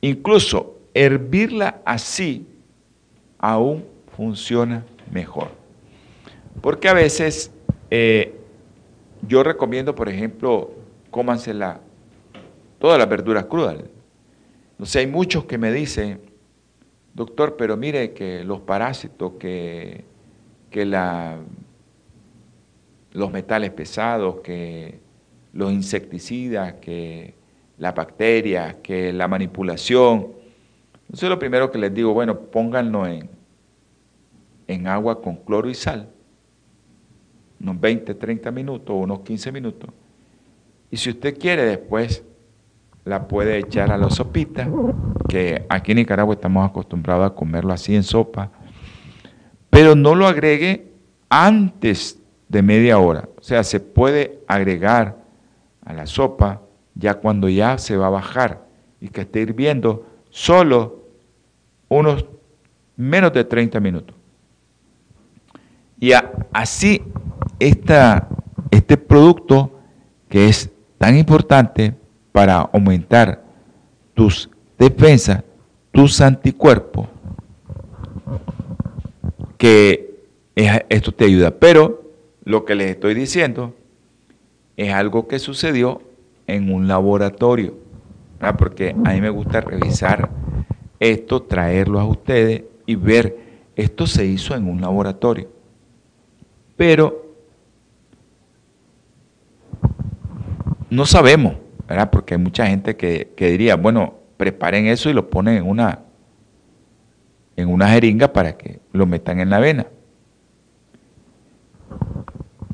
[0.00, 2.46] Incluso hervirla así
[3.38, 3.84] aún
[4.16, 5.48] funciona mejor.
[6.60, 7.50] Porque a veces
[7.90, 8.34] eh,
[9.26, 10.72] yo recomiendo, por ejemplo,
[11.10, 11.80] cómansela
[12.78, 13.76] todas las verduras crudas.
[14.78, 16.20] No sé, hay muchos que me dicen,
[17.18, 20.04] Doctor, pero mire que los parásitos, que,
[20.70, 21.38] que la,
[23.12, 25.00] los metales pesados, que
[25.52, 27.34] los insecticidas, que
[27.76, 30.28] las bacterias, que la manipulación.
[31.02, 33.28] Entonces lo primero que les digo, bueno, pónganlo en,
[34.68, 36.08] en agua con cloro y sal,
[37.60, 39.90] unos 20, 30 minutos unos 15 minutos.
[40.90, 42.24] Y si usted quiere después
[43.04, 44.68] la puede echar a la sopita,
[45.28, 48.50] que aquí en Nicaragua estamos acostumbrados a comerlo así en sopa,
[49.70, 50.92] pero no lo agregue
[51.30, 53.28] antes de media hora.
[53.38, 55.16] O sea, se puede agregar
[55.84, 56.60] a la sopa
[56.94, 58.66] ya cuando ya se va a bajar
[59.00, 61.04] y que esté hirviendo solo
[61.88, 62.26] unos
[62.96, 64.14] menos de 30 minutos.
[66.00, 66.12] Y
[66.52, 67.02] así
[67.58, 69.72] este producto
[70.28, 71.94] que es tan importante
[72.32, 73.42] para aumentar
[74.14, 75.42] tus defensas,
[75.92, 77.08] tus anticuerpos,
[79.56, 81.50] que esto te ayuda.
[81.52, 82.02] Pero
[82.44, 83.74] lo que les estoy diciendo
[84.76, 86.02] es algo que sucedió
[86.46, 87.74] en un laboratorio,
[88.56, 90.30] porque a mí me gusta revisar
[91.00, 93.36] esto, traerlo a ustedes y ver,
[93.76, 95.48] esto se hizo en un laboratorio.
[96.76, 97.27] Pero
[100.90, 101.54] no sabemos
[101.88, 102.10] ¿verdad?
[102.10, 106.00] Porque hay mucha gente que, diría, bueno, preparen eso y lo ponen en una,
[107.56, 109.86] en una jeringa para que lo metan en la vena.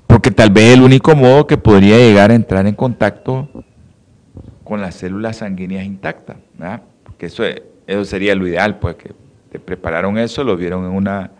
[0.08, 3.48] Porque tal vez el único modo que podría llegar a entrar en contacto
[4.64, 6.82] con las células sanguíneas intactas, ¿verdad?
[7.04, 7.44] Porque eso,
[7.86, 9.12] eso sería lo ideal, pues que
[9.50, 11.30] te prepararon eso, lo vieron en, una,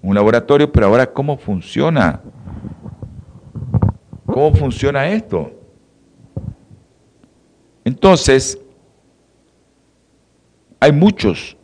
[0.00, 2.20] un laboratorio, pero ahora ¿cómo funciona?
[4.26, 5.55] ¿Cómo funciona esto?
[7.86, 8.60] Entonces,
[10.80, 11.56] hay muchos,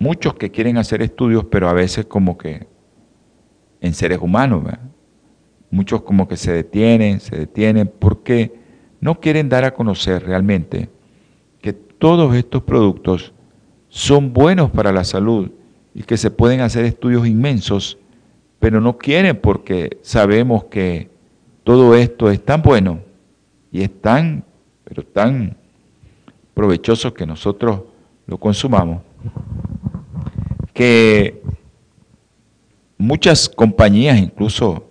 [0.00, 2.66] muchos que quieren hacer estudios, pero a veces como que
[3.80, 4.64] en seres humanos,
[5.70, 8.52] muchos como que se detienen, se detienen, porque
[9.00, 10.88] no quieren dar a conocer realmente
[11.60, 13.32] que todos estos productos
[13.88, 15.52] son buenos para la salud
[15.94, 17.98] y que se pueden hacer estudios inmensos,
[18.58, 21.08] pero no quieren porque sabemos que
[21.62, 22.98] todo esto es tan bueno
[23.70, 24.44] y es tan
[24.92, 25.56] pero tan
[26.52, 27.80] provechoso que nosotros
[28.26, 29.00] lo consumamos,
[30.74, 31.42] que
[32.98, 34.90] muchas compañías, incluso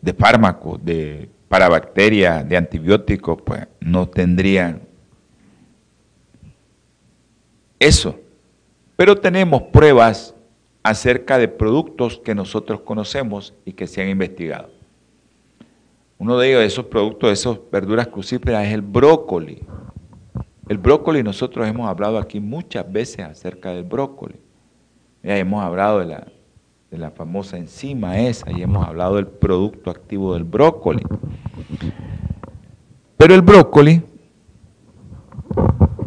[0.00, 4.82] de fármacos, de para bacterias, de antibióticos, pues no tendrían
[7.80, 8.20] eso.
[8.94, 10.36] Pero tenemos pruebas
[10.84, 14.79] acerca de productos que nosotros conocemos y que se han investigado.
[16.20, 19.62] Uno de ellos, esos productos, esas verduras crucíferas, es el brócoli.
[20.68, 24.36] El brócoli, nosotros hemos hablado aquí muchas veces acerca del brócoli.
[25.22, 26.26] Ya hemos hablado de la,
[26.90, 31.02] de la famosa enzima esa y hemos hablado del producto activo del brócoli.
[33.16, 34.02] Pero el brócoli,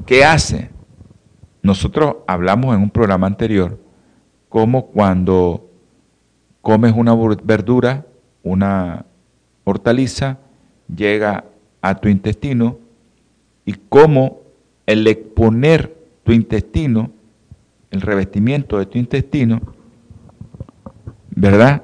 [0.06, 0.70] ¿qué hace?
[1.64, 3.80] Nosotros hablamos en un programa anterior
[4.48, 5.72] como cuando
[6.62, 8.06] comes una verdura,
[8.44, 9.08] una
[9.64, 10.40] hortaliza,
[10.94, 11.46] llega
[11.82, 12.78] a tu intestino
[13.66, 14.42] y cómo
[14.86, 17.12] el exponer tu intestino,
[17.92, 19.62] el revestimiento de tu intestino,
[21.30, 21.84] ¿verdad?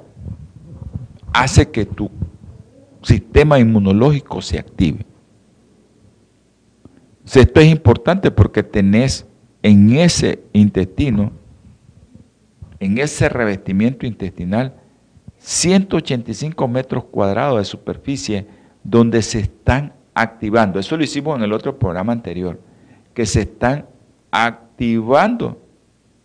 [1.34, 2.10] Hace que tu
[3.02, 5.06] sistema inmunológico se active.
[7.26, 9.26] Esto es importante porque tenés
[9.62, 11.32] en ese intestino,
[12.80, 14.79] en ese revestimiento intestinal,
[15.50, 18.46] 185 metros cuadrados de superficie
[18.84, 20.80] donde se están activando.
[20.80, 22.60] Eso lo hicimos en el otro programa anterior,
[23.16, 23.88] que se están
[24.30, 25.60] activando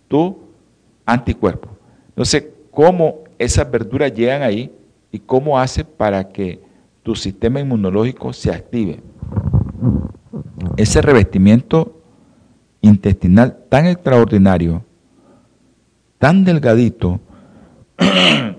[0.08, 0.40] tu
[1.06, 1.70] anticuerpo.
[2.08, 4.70] Entonces, ¿cómo esas verduras llegan ahí
[5.10, 6.60] y cómo hace para que
[7.02, 9.00] tu sistema inmunológico se active?
[10.76, 11.98] Ese revestimiento
[12.82, 14.84] intestinal tan extraordinario,
[16.18, 17.20] tan delgadito,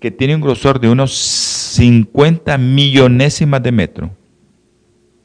[0.00, 4.10] que tiene un grosor de unos 50 millonésimas de metro.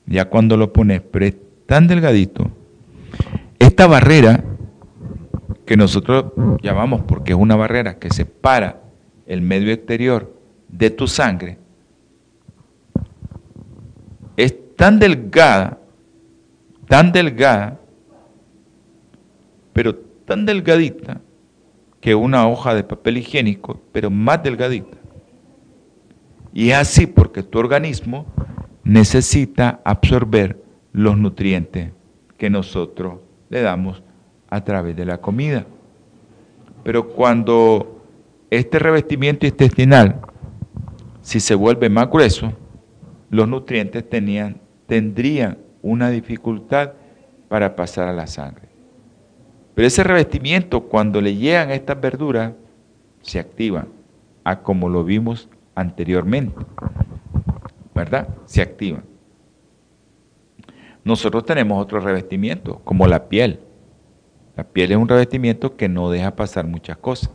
[0.05, 2.51] Ya cuando lo pones, pero es tan delgadito.
[3.59, 4.43] Esta barrera,
[5.65, 6.25] que nosotros
[6.61, 8.81] llamamos porque es una barrera que separa
[9.25, 10.33] el medio exterior
[10.67, 11.57] de tu sangre,
[14.35, 15.79] es tan delgada,
[16.87, 17.79] tan delgada,
[19.71, 19.95] pero
[20.25, 21.21] tan delgadita,
[22.03, 24.97] que una hoja de papel higiénico, pero más delgadita.
[26.53, 28.25] Y es así porque tu organismo
[28.83, 31.93] necesita absorber los nutrientes
[32.37, 34.03] que nosotros le damos
[34.49, 35.65] a través de la comida.
[36.83, 38.03] Pero cuando
[38.49, 40.19] este revestimiento intestinal,
[41.21, 42.51] si se vuelve más grueso,
[43.29, 46.91] los nutrientes tendrían una dificultad
[47.47, 48.72] para pasar a la sangre.
[49.75, 52.53] Pero ese revestimiento, cuando le llegan estas verduras,
[53.21, 53.87] se activa,
[54.43, 56.55] a como lo vimos anteriormente.
[57.95, 58.27] ¿Verdad?
[58.45, 59.03] Se activa.
[61.03, 63.59] Nosotros tenemos otro revestimiento, como la piel.
[64.55, 67.31] La piel es un revestimiento que no deja pasar muchas cosas.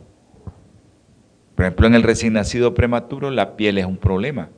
[1.55, 4.49] Por ejemplo, en el recién nacido prematuro, la piel es un problema,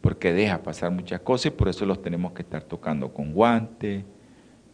[0.00, 4.04] porque deja pasar muchas cosas y por eso los tenemos que estar tocando con guantes,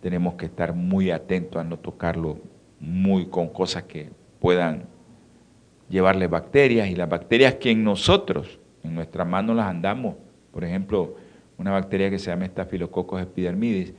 [0.01, 2.39] tenemos que estar muy atentos a no tocarlo
[2.81, 4.85] muy con cosas que puedan
[5.89, 10.17] llevarle bacterias y las bacterias que en nosotros, en nuestras manos las andamos,
[10.53, 11.17] por ejemplo,
[11.57, 13.95] una bacteria que se llama Staphylococcus epidermidis,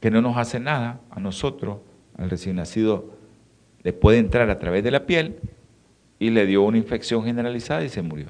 [0.00, 1.78] que no nos hace nada a nosotros,
[2.16, 3.10] al recién nacido,
[3.82, 5.38] le puede entrar a través de la piel
[6.18, 8.26] y le dio una infección generalizada y se murió.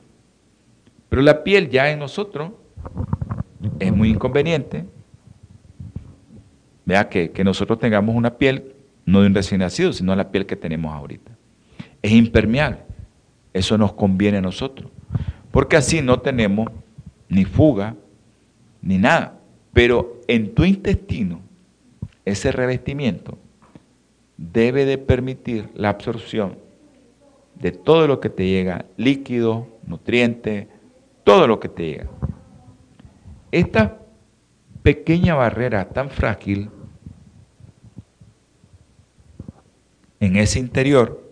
[1.08, 2.52] Pero la piel ya en nosotros
[3.78, 4.86] es muy inconveniente
[6.86, 8.74] Vea que, nosotros tengamos una piel,
[9.06, 11.32] no de un recién nacido, sino la piel que tenemos ahorita.
[12.02, 12.78] Es impermeable.
[13.52, 14.90] Eso nos conviene a nosotros.
[15.50, 16.68] Porque así no tenemos
[17.28, 17.94] ni fuga,
[18.82, 19.38] ni nada.
[19.72, 21.40] Pero en tu intestino,
[22.24, 23.38] ese revestimiento
[24.36, 26.58] debe de permitir la absorción
[27.54, 30.66] de todo lo que te llega, líquido, nutrientes,
[31.22, 32.10] todo lo que te llega.
[33.52, 33.98] Esta
[34.82, 36.70] pequeña barrera tan frágil
[40.34, 41.22] en ese interior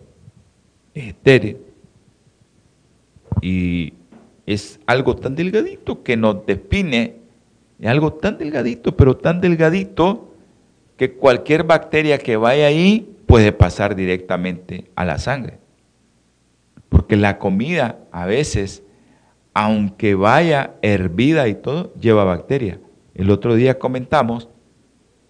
[0.93, 1.57] es estéril
[3.41, 3.95] y
[4.45, 7.17] es algo tan delgadito que nos define,
[7.79, 10.33] es algo tan delgadito, pero tan delgadito
[10.95, 15.59] que cualquier bacteria que vaya ahí puede pasar directamente a la sangre.
[16.87, 18.83] Porque la comida a veces,
[19.53, 22.79] aunque vaya hervida y todo, lleva bacteria.
[23.15, 24.47] El otro día comentamos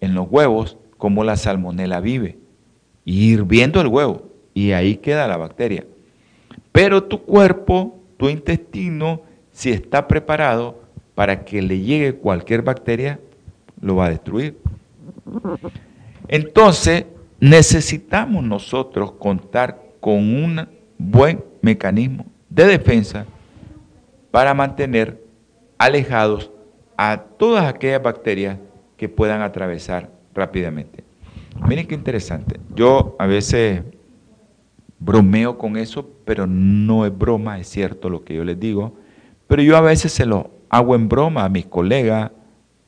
[0.00, 2.43] en los huevos cómo la salmonela vive
[3.04, 4.22] hirviendo el huevo
[4.54, 5.84] y ahí queda la bacteria.
[6.72, 10.82] Pero tu cuerpo, tu intestino, si está preparado
[11.14, 13.20] para que le llegue cualquier bacteria,
[13.80, 14.58] lo va a destruir.
[16.28, 17.04] Entonces,
[17.40, 23.26] necesitamos nosotros contar con un buen mecanismo de defensa
[24.30, 25.22] para mantener
[25.78, 26.50] alejados
[26.96, 28.58] a todas aquellas bacterias
[28.96, 31.04] que puedan atravesar rápidamente.
[31.66, 32.60] Miren qué interesante.
[32.74, 33.82] Yo a veces
[34.98, 38.94] bromeo con eso, pero no es broma, es cierto lo que yo les digo.
[39.46, 42.32] Pero yo a veces se lo hago en broma a mis colegas,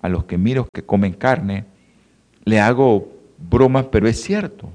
[0.00, 1.64] a los que miro que comen carne,
[2.44, 3.08] le hago
[3.38, 4.70] bromas, pero es cierto.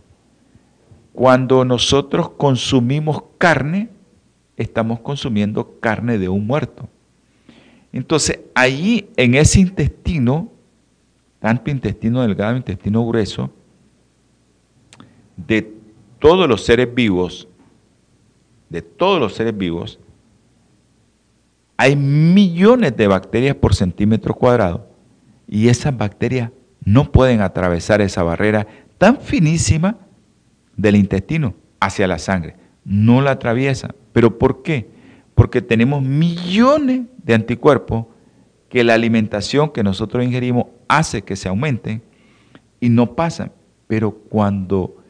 [1.14, 3.90] Cuando nosotros consumimos carne,
[4.56, 6.88] estamos consumiendo carne de un muerto.
[7.92, 10.50] Entonces, allí en ese intestino,
[11.40, 13.52] tanto intestino delgado, intestino grueso,
[15.38, 15.74] de
[16.20, 17.48] todos los seres vivos,
[18.70, 20.00] de todos los seres vivos,
[21.78, 24.88] hay millones de bacterias por centímetro cuadrado
[25.48, 26.52] y esas bacterias
[26.86, 28.68] no pueden atravesar esa barrera
[28.98, 29.98] tan finísima
[30.78, 32.56] del intestino hacia la sangre.
[32.86, 33.96] No la atraviesa.
[34.14, 34.90] ¿Pero por qué?
[35.36, 38.06] Porque tenemos millones de anticuerpos
[38.70, 42.02] que la alimentación que nosotros ingerimos hace que se aumenten
[42.80, 43.52] y no pasan.
[43.88, 45.01] Pero cuando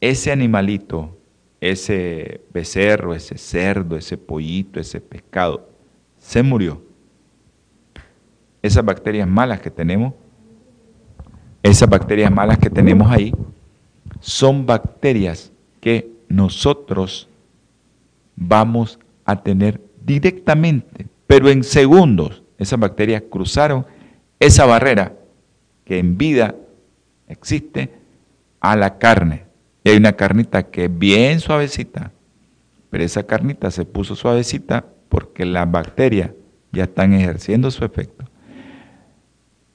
[0.00, 1.16] ese animalito,
[1.60, 5.68] ese becerro, ese cerdo, ese pollito, ese pescado,
[6.18, 6.82] se murió,
[8.62, 10.14] esas bacterias malas que tenemos,
[11.62, 13.32] esas bacterias malas que tenemos ahí,
[14.20, 17.28] son bacterias que nosotros
[18.34, 23.86] vamos a tener directamente, pero en segundos, esas bacterias cruzaron
[24.38, 25.14] esa barrera
[25.84, 26.54] que en vida
[27.28, 27.90] existe
[28.60, 29.45] a la carne.
[29.86, 32.10] Y hay una carnita que es bien suavecita,
[32.90, 36.32] pero esa carnita se puso suavecita porque las bacterias
[36.72, 38.24] ya están ejerciendo su efecto.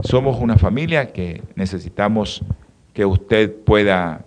[0.00, 2.44] somos una familia que necesitamos
[2.92, 4.24] que usted pueda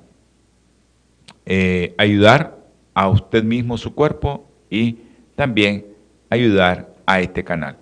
[1.46, 2.58] eh, ayudar
[2.94, 4.98] a usted mismo su cuerpo y
[5.36, 5.86] también
[6.30, 7.78] ayudar a este canal.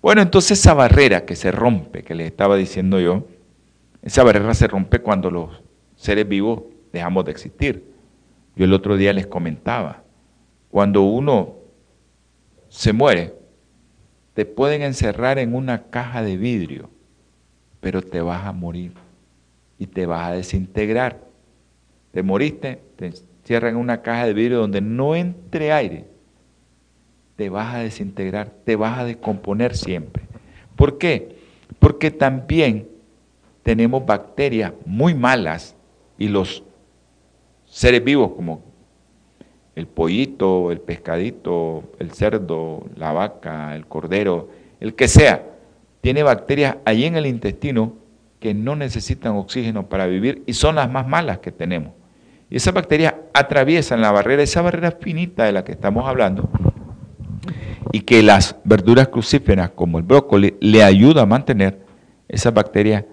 [0.02, 3.26] Bueno, entonces esa barrera que se rompe, que les estaba diciendo yo,
[4.02, 5.62] esa barrera se rompe cuando los
[5.94, 7.84] seres vivos dejamos de existir.
[8.56, 10.02] Yo el otro día les comentaba,
[10.70, 11.54] cuando uno
[12.68, 13.34] se muere,
[14.34, 16.88] te pueden encerrar en una caja de vidrio,
[17.80, 18.92] pero te vas a morir
[19.78, 21.20] y te vas a desintegrar.
[22.12, 26.09] Te moriste, te encierran en una caja de vidrio donde no entre aire.
[27.40, 30.24] Te vas a desintegrar, te vas a descomponer siempre.
[30.76, 31.38] ¿Por qué?
[31.78, 32.86] Porque también
[33.62, 35.74] tenemos bacterias muy malas
[36.18, 36.62] y los
[37.64, 38.62] seres vivos como
[39.74, 45.46] el pollito, el pescadito, el cerdo, la vaca, el cordero, el que sea,
[46.02, 47.94] tiene bacterias allí en el intestino
[48.38, 51.94] que no necesitan oxígeno para vivir y son las más malas que tenemos.
[52.50, 56.50] Y esas bacterias atraviesan la barrera, esa barrera finita de la que estamos hablando,
[57.92, 61.80] y que las verduras crucíferas como el brócoli le ayuda a mantener,
[62.28, 63.04] esas bacterias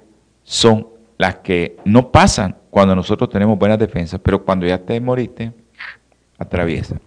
[0.43, 5.51] son las que no pasan cuando nosotros tenemos buenas defensas, pero cuando ya te moriste,
[6.37, 6.99] atraviesa.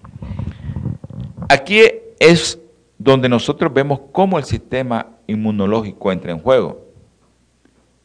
[1.48, 1.80] Aquí
[2.18, 2.58] es
[2.98, 6.86] donde nosotros vemos cómo el sistema inmunológico entra en juego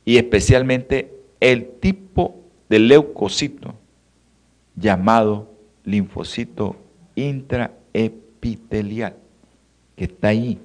[0.05, 2.39] y especialmente el tipo
[2.69, 3.75] de leucocito
[4.75, 5.51] llamado
[5.83, 6.75] linfocito
[7.15, 9.15] intraepitelial,
[9.95, 10.59] que está ahí,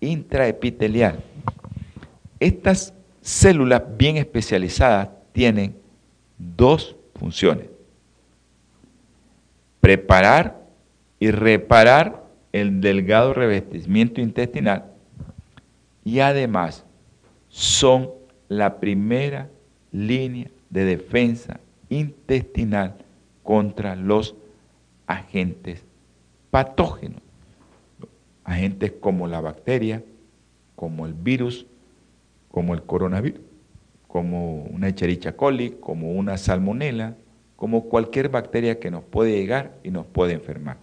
[0.00, 1.20] intraepitelial.
[2.40, 5.76] Estas células bien especializadas tienen
[6.38, 7.66] dos funciones.
[9.80, 10.60] Preparar
[11.18, 14.84] y reparar el delgado revestimiento intestinal
[16.04, 16.84] y además
[17.48, 18.10] son
[18.48, 19.48] la primera
[19.90, 22.96] línea de defensa intestinal
[23.42, 24.34] contra los
[25.06, 25.82] agentes
[26.50, 27.23] patógenos.
[28.44, 30.04] Agentes como la bacteria,
[30.76, 31.66] como el virus,
[32.50, 33.40] como el coronavirus,
[34.06, 37.16] como una Echerichia coli, como una salmonela,
[37.56, 40.76] como cualquier bacteria que nos puede llegar y nos puede enfermar.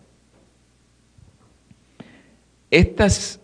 [2.72, 3.40] Estas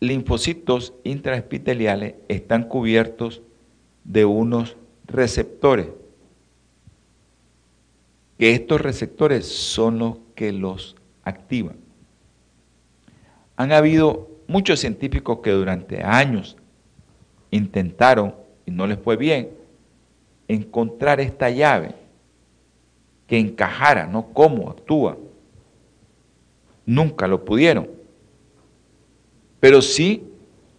[0.00, 3.42] linfocitos intraespiteliales están cubiertos
[4.04, 4.76] de unos
[5.06, 5.88] receptores,
[8.38, 11.81] que estos receptores son los que los activan.
[13.62, 16.56] Han habido muchos científicos que durante años
[17.52, 18.34] intentaron,
[18.66, 19.50] y no les fue bien,
[20.48, 21.94] encontrar esta llave
[23.28, 25.16] que encajara, no cómo actúa.
[26.84, 27.88] Nunca lo pudieron.
[29.60, 30.24] Pero sí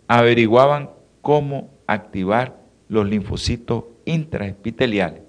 [0.09, 0.89] averiguaban
[1.21, 2.59] cómo activar
[2.89, 5.21] los linfocitos intraespiteliales.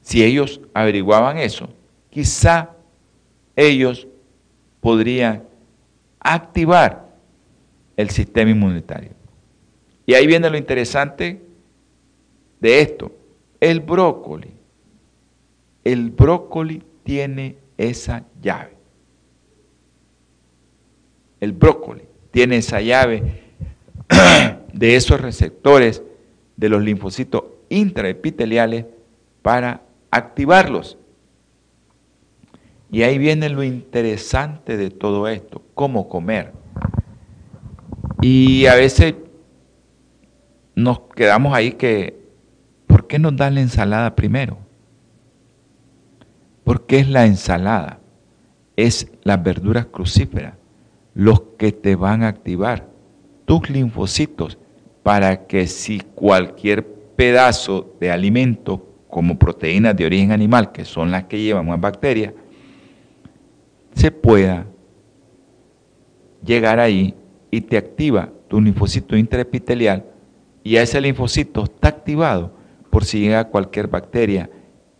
[0.00, 1.68] Si ellos averiguaban eso,
[2.10, 2.70] quizá
[3.54, 4.08] ellos
[4.80, 5.51] podrían
[6.22, 7.12] activar
[7.96, 9.10] el sistema inmunitario.
[10.06, 11.42] Y ahí viene lo interesante
[12.60, 13.12] de esto.
[13.60, 14.52] El brócoli.
[15.84, 18.76] El brócoli tiene esa llave.
[21.40, 23.42] El brócoli tiene esa llave
[24.72, 26.02] de esos receptores
[26.56, 28.86] de los linfocitos intraepiteliales
[29.42, 30.98] para activarlos.
[32.92, 36.52] Y ahí viene lo interesante de todo esto, cómo comer.
[38.20, 39.14] Y a veces
[40.74, 42.20] nos quedamos ahí que,
[42.86, 44.58] ¿por qué nos dan la ensalada primero?
[46.64, 47.98] ¿Por qué es la ensalada?
[48.76, 50.52] Es las verduras crucíferas
[51.14, 52.88] los que te van a activar
[53.46, 54.58] tus linfocitos
[55.02, 56.86] para que si cualquier
[57.16, 62.34] pedazo de alimento como proteínas de origen animal, que son las que llevan más bacterias,
[63.94, 64.66] se pueda
[66.44, 67.14] llegar ahí
[67.50, 70.04] y te activa tu linfocito intraepitelial
[70.64, 72.52] y ese linfocito está activado
[72.90, 74.50] por si llega cualquier bacteria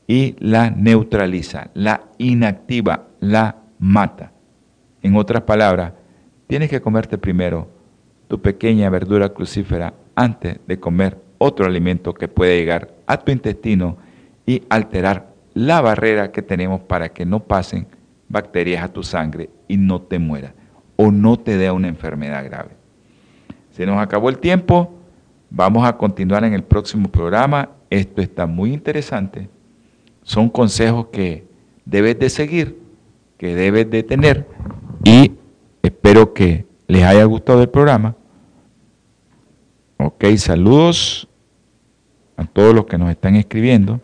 [0.06, 4.32] y la neutraliza, la inactiva, la mata.
[5.02, 5.92] En otras palabras,
[6.46, 7.68] tienes que comerte primero
[8.28, 13.98] tu pequeña verdura crucífera antes de comer otro alimento que puede llegar a tu intestino
[14.46, 17.86] y alterar la barrera que tenemos para que no pasen
[18.32, 20.54] bacterias a tu sangre y no te mueras
[20.96, 22.70] o no te dé una enfermedad grave.
[23.70, 24.94] Se nos acabó el tiempo,
[25.50, 27.70] vamos a continuar en el próximo programa.
[27.90, 29.48] Esto está muy interesante.
[30.22, 31.46] Son consejos que
[31.84, 32.78] debes de seguir,
[33.36, 34.46] que debes de tener
[35.04, 35.32] y
[35.82, 38.16] espero que les haya gustado el programa.
[39.98, 41.28] Ok, saludos
[42.36, 44.00] a todos los que nos están escribiendo.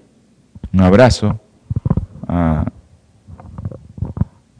[0.73, 1.41] Un abrazo
[2.27, 2.67] a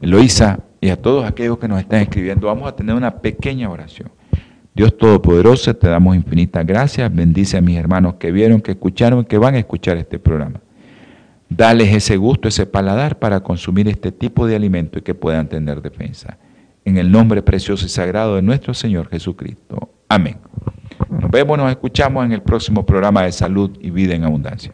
[0.01, 2.47] Eloísa y a todos aquellos que nos están escribiendo.
[2.47, 4.09] Vamos a tener una pequeña oración.
[4.73, 7.13] Dios Todopoderoso, te damos infinitas gracias.
[7.13, 10.61] Bendice a mis hermanos que vieron, que escucharon que van a escuchar este programa.
[11.49, 15.81] Dales ese gusto, ese paladar para consumir este tipo de alimento y que puedan tener
[15.81, 16.37] defensa.
[16.85, 19.89] En el nombre precioso y sagrado de nuestro Señor Jesucristo.
[20.07, 20.37] Amén.
[21.09, 24.73] Nos vemos, nos escuchamos en el próximo programa de Salud y Vida en Abundancia.